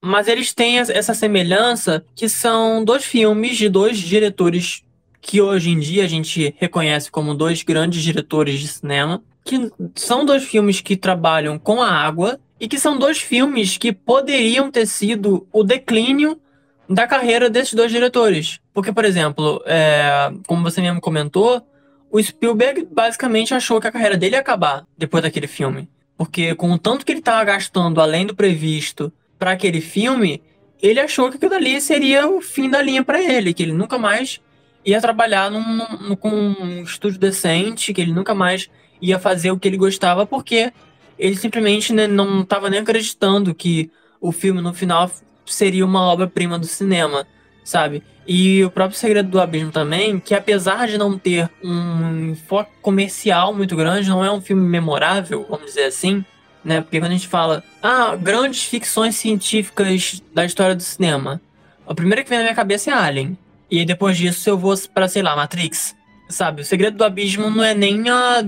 [0.03, 4.83] mas eles têm essa semelhança que são dois filmes de dois diretores
[5.21, 10.25] que hoje em dia a gente reconhece como dois grandes diretores de cinema, que são
[10.25, 14.87] dois filmes que trabalham com a água e que são dois filmes que poderiam ter
[14.87, 16.41] sido o declínio
[16.89, 18.61] da carreira desses dois diretores.
[18.75, 21.67] Porque, por exemplo, é, como você mesmo comentou,
[22.11, 25.89] o Spielberg basicamente achou que a carreira dele ia acabar depois daquele filme.
[26.17, 30.43] Porque com o tanto que ele estava gastando além do previsto para aquele filme,
[30.83, 33.97] ele achou que aquilo ali seria o fim da linha para ele, que ele nunca
[33.97, 34.41] mais
[34.85, 35.77] ia trabalhar num,
[36.09, 38.71] num, com um estúdio decente, que ele nunca mais
[39.01, 40.73] ia fazer o que ele gostava, porque
[41.19, 45.11] ele simplesmente né, não estava nem acreditando que o filme no final
[45.47, 47.27] seria uma obra-prima do cinema,
[47.65, 48.03] sabe?
[48.27, 53.53] E o próprio Segredo do Abismo também, que apesar de não ter um foco comercial
[53.53, 56.25] muito grande, não é um filme memorável, vamos dizer assim,
[56.65, 56.81] né?
[56.81, 61.41] Porque quando a gente fala, ah, grandes ficções científicas da história do cinema,
[61.87, 63.37] a primeira que vem na minha cabeça é Alien.
[63.71, 65.97] E aí depois disso eu vou para sei lá, Matrix.
[66.29, 66.63] Sabe?
[66.63, 68.43] O Segredo do Abismo não é nem a,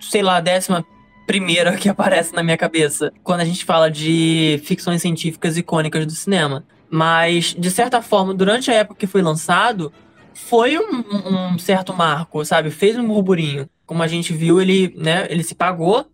[0.00, 0.84] sei lá, décima
[1.26, 6.12] primeira que aparece na minha cabeça quando a gente fala de ficções científicas icônicas do
[6.12, 6.64] cinema.
[6.90, 9.92] Mas, de certa forma, durante a época que foi lançado,
[10.32, 12.70] foi um, um certo marco, sabe?
[12.70, 13.68] Fez um burburinho.
[13.84, 16.06] Como a gente viu, ele, né, ele se pagou,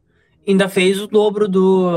[0.47, 1.93] ainda fez o dobro do,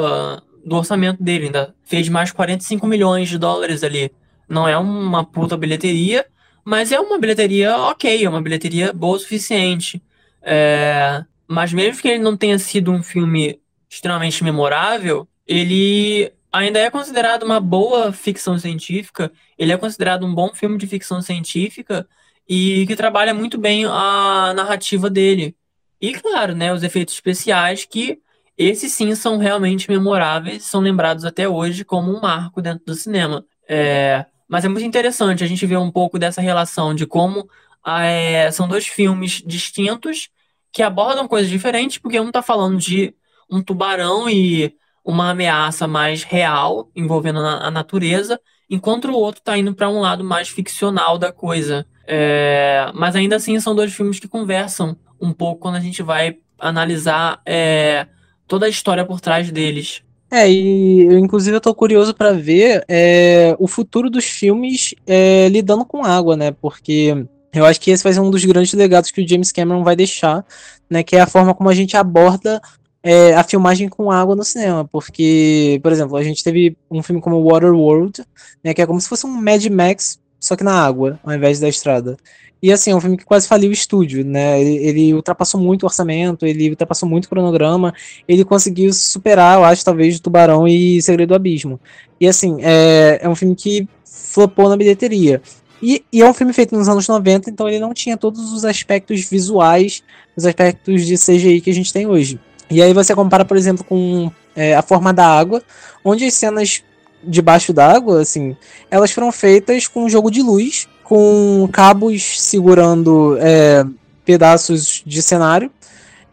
[0.65, 4.11] do orçamento dele, ainda fez mais 45 milhões de dólares ali.
[4.47, 6.25] Não é uma puta bilheteria,
[6.67, 10.03] mas é uma bilheteria ok, é uma bilheteria boa o suficiente.
[10.41, 16.89] É, mas mesmo que ele não tenha sido um filme extremamente memorável, ele ainda é
[16.89, 22.05] considerado uma boa ficção científica, ele é considerado um bom filme de ficção científica
[22.49, 25.55] e que trabalha muito bem a narrativa dele.
[26.01, 28.19] E claro, né, os efeitos especiais que
[28.57, 33.45] esses sim são realmente memoráveis, são lembrados até hoje como um marco dentro do cinema.
[33.69, 37.49] É, mas é muito interessante a gente ver um pouco dessa relação de como
[37.85, 40.29] é, são dois filmes distintos
[40.71, 43.13] que abordam coisas diferentes, porque um está falando de
[43.49, 49.73] um tubarão e uma ameaça mais real envolvendo a natureza, enquanto o outro está indo
[49.73, 51.85] para um lado mais ficcional da coisa.
[52.05, 56.37] É, mas ainda assim são dois filmes que conversam um pouco quando a gente vai
[56.59, 58.07] analisar é,
[58.47, 60.03] toda a história por trás deles.
[60.29, 65.47] É, e eu, inclusive eu tô curioso para ver é, o futuro dos filmes é,
[65.47, 66.51] lidando com água, né?
[66.51, 69.83] Porque Eu acho que esse vai ser um dos grandes legados que o James Cameron
[69.83, 70.45] vai deixar,
[70.89, 71.03] né?
[71.03, 72.61] Que é a forma como a gente aborda
[73.01, 74.85] é, a filmagem com água no cinema.
[74.85, 78.23] Porque, por exemplo, a gente teve um filme como Waterworld,
[78.63, 78.73] né?
[78.73, 81.69] Que é como se fosse um Mad Max, só que na água, ao invés da
[81.69, 82.17] estrada.
[82.61, 84.59] E assim, é um filme que quase faliu o estúdio, né?
[84.59, 87.93] Ele, ele, ultrapassou muito o orçamento, ele ultrapassou muito o cronograma,
[88.27, 91.79] ele conseguiu superar, eu acho, talvez, Tubarão e Segredo do Abismo.
[92.19, 95.41] E assim, é, é um filme que flopou na bilheteria.
[95.81, 98.65] E, e, é um filme feito nos anos 90, então ele não tinha todos os
[98.65, 100.03] aspectos visuais,
[100.35, 102.39] os aspectos de CGI que a gente tem hoje.
[102.69, 105.61] E aí você compara, por exemplo, com é, A Forma da Água,
[106.03, 106.83] onde as cenas
[107.23, 108.55] debaixo d'água, assim,
[108.89, 113.85] elas foram feitas com um jogo de luz, com cabos segurando é,
[114.25, 115.71] pedaços de cenário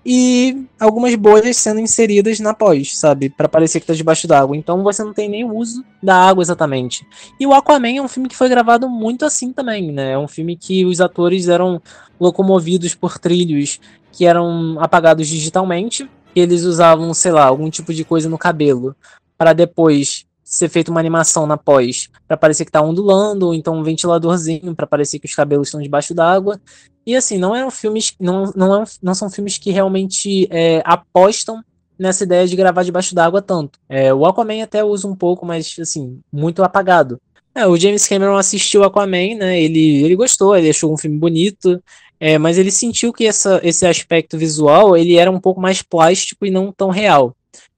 [0.05, 3.31] e algumas bolhas sendo inseridas na pós, sabe?
[3.31, 4.57] para parecer que tá debaixo d'água.
[4.57, 7.07] Então você não tem nem uso da água exatamente.
[7.39, 10.15] E o Aquaman é um filme que foi gravado muito assim também, né?
[10.15, 11.81] É um filme que os atores eram
[12.19, 13.79] locomovidos por trilhos
[14.11, 16.11] que eram apagados digitalmente.
[16.35, 18.97] Eles usavam, sei lá, algum tipo de coisa no cabelo
[19.39, 23.77] para depois ser feita uma animação na pós para parecer que tá ondulando, ou então
[23.77, 26.61] um ventiladorzinho para parecer que os cabelos estão debaixo d'água.
[27.05, 31.61] E assim, não eram filmes, não, não, é, não são filmes que realmente é, apostam
[31.99, 33.81] nessa ideia de gravar debaixo d'água tanto.
[33.89, 37.21] É, o Aquaman até usa um pouco, mas assim, muito apagado.
[37.53, 39.61] É, o James Cameron assistiu Aquaman, né?
[39.61, 41.83] Ele, ele gostou, ele achou um filme bonito,
[42.21, 46.47] é, mas ele sentiu que essa, esse aspecto visual ele era um pouco mais plástico
[46.47, 47.35] e não tão real.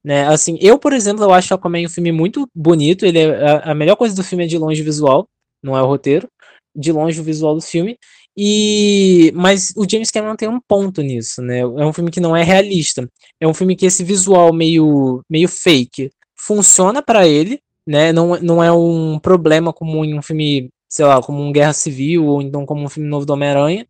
[0.06, 0.24] Né?
[0.28, 3.04] Assim, eu, por exemplo, eu acho Aquaman um filme muito bonito.
[3.04, 5.26] Ele é, a, a melhor coisa do filme é de longe visual,
[5.60, 6.28] não é o roteiro.
[6.76, 7.98] De longe o visual do filme.
[8.36, 11.60] E mas o James Cameron tem um ponto nisso, né?
[11.60, 13.08] É um filme que não é realista.
[13.40, 18.12] É um filme que esse visual meio meio fake funciona para ele, né?
[18.12, 22.26] Não, não é um problema como em um filme, sei lá, como um Guerra Civil
[22.26, 23.86] ou então como um filme novo do Homem-Aranha,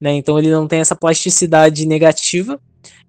[0.00, 0.12] né?
[0.12, 2.58] Então ele não tem essa plasticidade negativa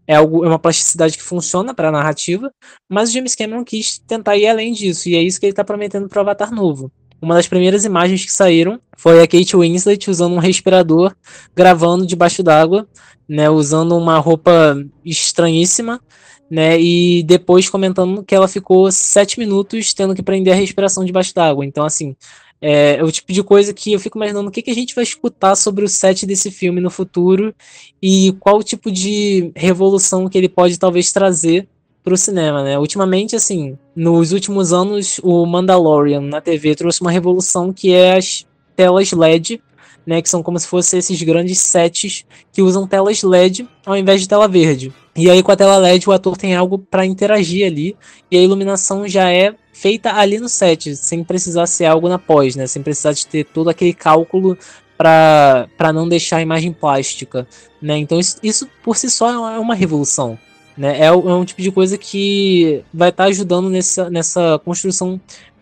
[0.07, 2.51] é, algo, é uma plasticidade que funciona para a narrativa,
[2.89, 5.63] mas o James Cameron quis tentar ir além disso, e é isso que ele está
[5.63, 6.91] prometendo para o Avatar novo.
[7.21, 11.13] Uma das primeiras imagens que saíram foi a Kate Winslet usando um respirador,
[11.55, 12.87] gravando debaixo d'água,
[13.27, 14.75] né, usando uma roupa
[15.05, 16.01] estranhíssima,
[16.49, 21.35] né, e depois comentando que ela ficou sete minutos tendo que prender a respiração debaixo
[21.35, 21.65] d'água.
[21.65, 22.15] Então, assim,
[22.61, 24.93] é, é, o tipo de coisa que eu fico imaginando o que, que a gente
[24.93, 27.55] vai escutar sobre o set desse filme no futuro
[28.01, 31.67] e qual tipo de revolução que ele pode talvez trazer
[32.03, 32.77] para o cinema, né?
[32.79, 38.45] Ultimamente, assim, nos últimos anos, o Mandalorian na TV trouxe uma revolução que é as
[38.75, 39.61] telas LED,
[40.05, 40.21] né?
[40.21, 44.27] Que são como se fossem esses grandes sets que usam telas LED ao invés de
[44.27, 44.93] tela verde.
[45.15, 47.95] E aí, com a tela LED, o ator tem algo para interagir ali
[48.31, 52.55] e a iluminação já é feita ali no set, sem precisar ser algo na pós,
[52.55, 52.67] né?
[52.67, 54.57] Sem precisar de ter todo aquele cálculo
[54.97, 57.47] para não deixar a imagem plástica,
[57.81, 57.97] né?
[57.97, 60.37] Então isso, isso por si só é uma revolução,
[60.77, 60.99] né?
[60.99, 65.19] É, é um tipo de coisa que vai estar tá ajudando nessa, nessa construção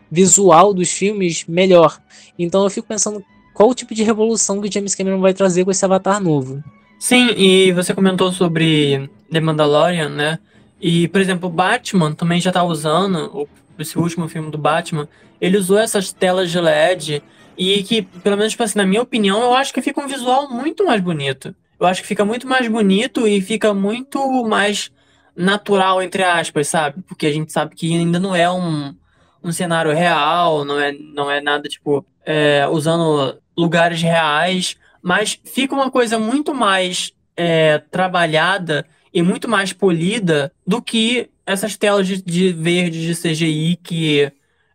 [0.10, 2.00] visual dos filmes melhor.
[2.40, 3.24] Então eu fico pensando
[3.54, 6.64] qual o tipo de revolução que o James Cameron vai trazer com esse Avatar novo.
[6.98, 10.40] Sim, e você comentou sobre The Mandalorian, né?
[10.82, 13.48] E, por exemplo, o Batman também já tá usando,
[13.82, 15.08] esse último filme do Batman,
[15.40, 17.24] ele usou essas telas de LED
[17.58, 20.50] e que, pelo menos, tipo assim, na minha opinião, eu acho que fica um visual
[20.50, 21.56] muito mais bonito.
[21.80, 24.92] Eu acho que fica muito mais bonito e fica muito mais
[25.36, 27.04] natural, entre aspas, sabe?
[27.08, 28.96] Porque a gente sabe que ainda não é um,
[29.44, 35.74] um cenário real, não é, não é nada, tipo, é, usando lugares reais, mas fica
[35.74, 42.22] uma coisa muito mais é, trabalhada e muito mais polida do que essas telas de,
[42.22, 44.32] de verde de CGI que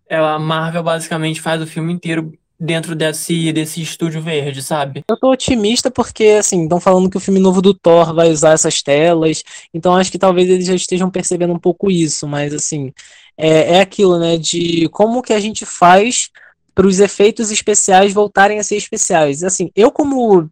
[0.08, 5.02] a Marvel basicamente faz o filme inteiro dentro desse, desse estúdio verde, sabe?
[5.08, 8.52] Eu tô otimista porque, assim, estão falando que o filme novo do Thor vai usar
[8.52, 9.42] essas telas,
[9.74, 12.92] então acho que talvez eles já estejam percebendo um pouco isso, mas, assim,
[13.36, 16.30] é, é aquilo, né, de como que a gente faz
[16.72, 19.42] para os efeitos especiais voltarem a ser especiais.
[19.42, 20.48] Assim, eu como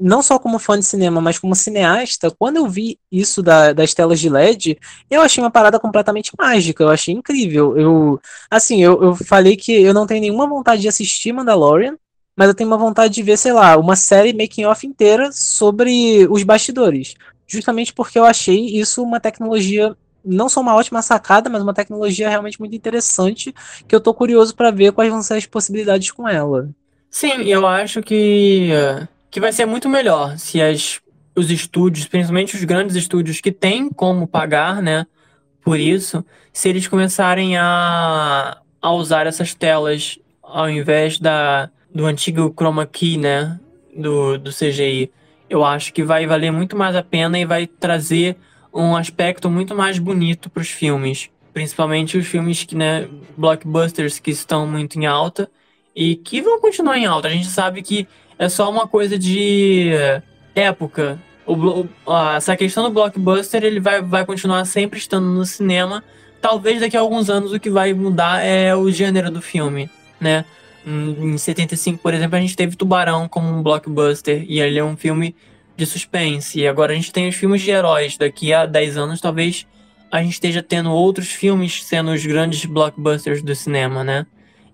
[0.00, 3.92] não só como fã de cinema, mas como cineasta, quando eu vi isso da, das
[3.92, 4.78] telas de LED,
[5.10, 7.76] eu achei uma parada completamente mágica, eu achei incrível.
[7.76, 8.20] Eu,
[8.50, 11.96] assim, eu, eu falei que eu não tenho nenhuma vontade de assistir Mandalorian,
[12.34, 16.26] mas eu tenho uma vontade de ver, sei lá, uma série making off inteira sobre
[16.30, 17.14] os bastidores.
[17.46, 19.94] Justamente porque eu achei isso uma tecnologia
[20.24, 23.54] não só uma ótima sacada, mas uma tecnologia realmente muito interessante,
[23.86, 26.68] que eu tô curioso para ver quais vão ser as possibilidades com ela.
[27.10, 28.70] Sim, eu acho que
[29.30, 31.00] que vai ser muito melhor se as,
[31.36, 35.06] os estúdios, principalmente os grandes estúdios que têm como pagar, né,
[35.62, 42.52] por isso, se eles começarem a, a usar essas telas ao invés da, do antigo
[42.56, 43.58] chroma key, né,
[43.96, 45.10] do, do CGI.
[45.48, 48.36] Eu acho que vai valer muito mais a pena e vai trazer
[48.72, 51.28] um aspecto muito mais bonito para os filmes.
[51.52, 55.50] Principalmente os filmes que, né, blockbusters que estão muito em alta
[55.94, 57.28] e que vão continuar em alta.
[57.28, 58.06] A gente sabe que
[58.40, 59.90] é só uma coisa de
[60.54, 61.20] época.
[61.46, 61.86] O,
[62.34, 66.02] essa questão do blockbuster ele vai, vai continuar sempre estando no cinema.
[66.40, 70.46] Talvez daqui a alguns anos o que vai mudar é o gênero do filme, né?
[70.86, 74.96] Em 75, por exemplo, a gente teve Tubarão como um blockbuster e ele é um
[74.96, 75.36] filme
[75.76, 76.60] de suspense.
[76.60, 78.16] E agora a gente tem os filmes de heróis.
[78.16, 79.66] Daqui a 10 anos, talvez
[80.10, 84.24] a gente esteja tendo outros filmes sendo os grandes blockbusters do cinema, né?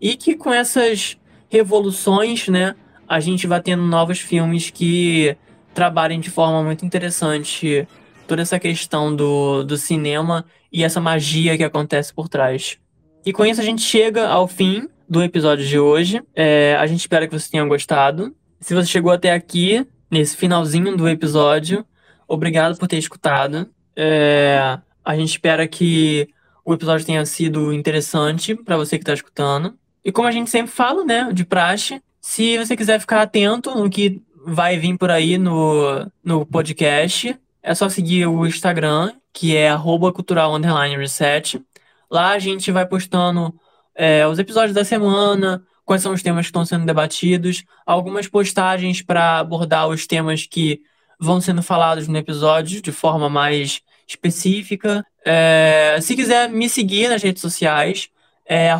[0.01, 1.18] E que com essas
[1.51, 2.76] revoluções, né,
[3.08, 5.36] a gente vai tendo novos filmes que
[5.74, 7.86] trabalhem de forma muito interessante
[8.26, 12.78] toda essa questão do, do cinema e essa magia que acontece por trás.
[13.24, 16.22] E com isso a gente chega ao fim do episódio de hoje.
[16.34, 18.34] É, a gente espera que você tenha gostado.
[18.60, 21.84] Se você chegou até aqui, nesse finalzinho do episódio,
[22.26, 23.68] obrigado por ter escutado.
[23.94, 26.28] É, a gente espera que
[26.64, 29.74] o episódio tenha sido interessante para você que está escutando.
[30.04, 33.88] E como a gente sempre fala, né, de praxe, se você quiser ficar atento no
[33.88, 39.70] que vai vir por aí no, no podcast, é só seguir o Instagram, que é
[40.12, 40.58] cultural
[40.98, 41.64] reset.
[42.10, 43.54] Lá a gente vai postando
[43.94, 49.00] é, os episódios da semana, quais são os temas que estão sendo debatidos, algumas postagens
[49.00, 50.82] para abordar os temas que
[51.20, 55.06] vão sendo falados no episódio de forma mais específica.
[55.24, 58.10] É, se quiser me seguir nas redes sociais,
[58.44, 58.72] é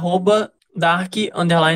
[0.75, 1.15] dark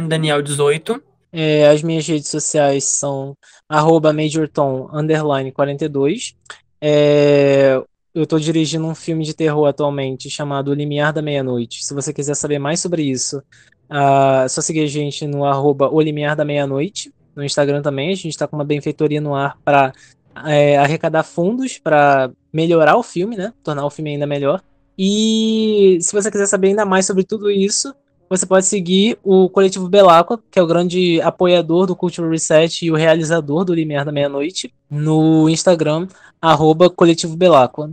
[0.08, 1.09] Daniel 18.
[1.32, 3.36] É, as minhas redes sociais são
[3.68, 6.34] arroba majortom underline 42.
[6.80, 7.80] É,
[8.12, 11.84] eu estou dirigindo um filme de terror atualmente chamado O Limiar da Meia-Noite.
[11.84, 16.34] Se você quiser saber mais sobre isso, uh, só seguir a gente no arroba Limiar
[16.34, 17.12] da Meia-Noite.
[17.36, 19.92] No Instagram também, a gente está com uma benfeitoria no ar para
[20.46, 23.52] é, arrecadar fundos para melhorar o filme, né?
[23.62, 24.60] Tornar o filme ainda melhor.
[24.98, 27.94] E se você quiser saber ainda mais sobre tudo isso,
[28.30, 32.90] você pode seguir o Coletivo Belacqua, que é o grande apoiador do Cultural Reset e
[32.90, 36.06] o realizador do Limiar da Meia-Noite, no Instagram,
[36.40, 37.90] arroba Coletivo Belacqua.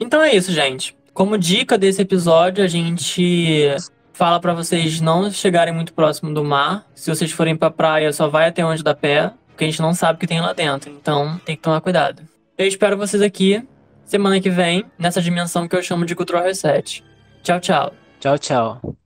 [0.00, 0.96] Então é isso, gente.
[1.14, 3.68] Como dica desse episódio, a gente
[4.12, 6.84] fala para vocês não chegarem muito próximo do mar.
[6.92, 9.94] Se vocês forem pra praia, só vai até onde dá pé, porque a gente não
[9.94, 10.90] sabe o que tem lá dentro.
[10.90, 12.22] Então tem que tomar cuidado.
[12.58, 13.62] Eu espero vocês aqui
[14.04, 17.04] semana que vem, nessa dimensão que eu chamo de Cultural Reset.
[17.42, 17.92] Tchau, tchau.
[18.18, 18.96] Tchau, tchau.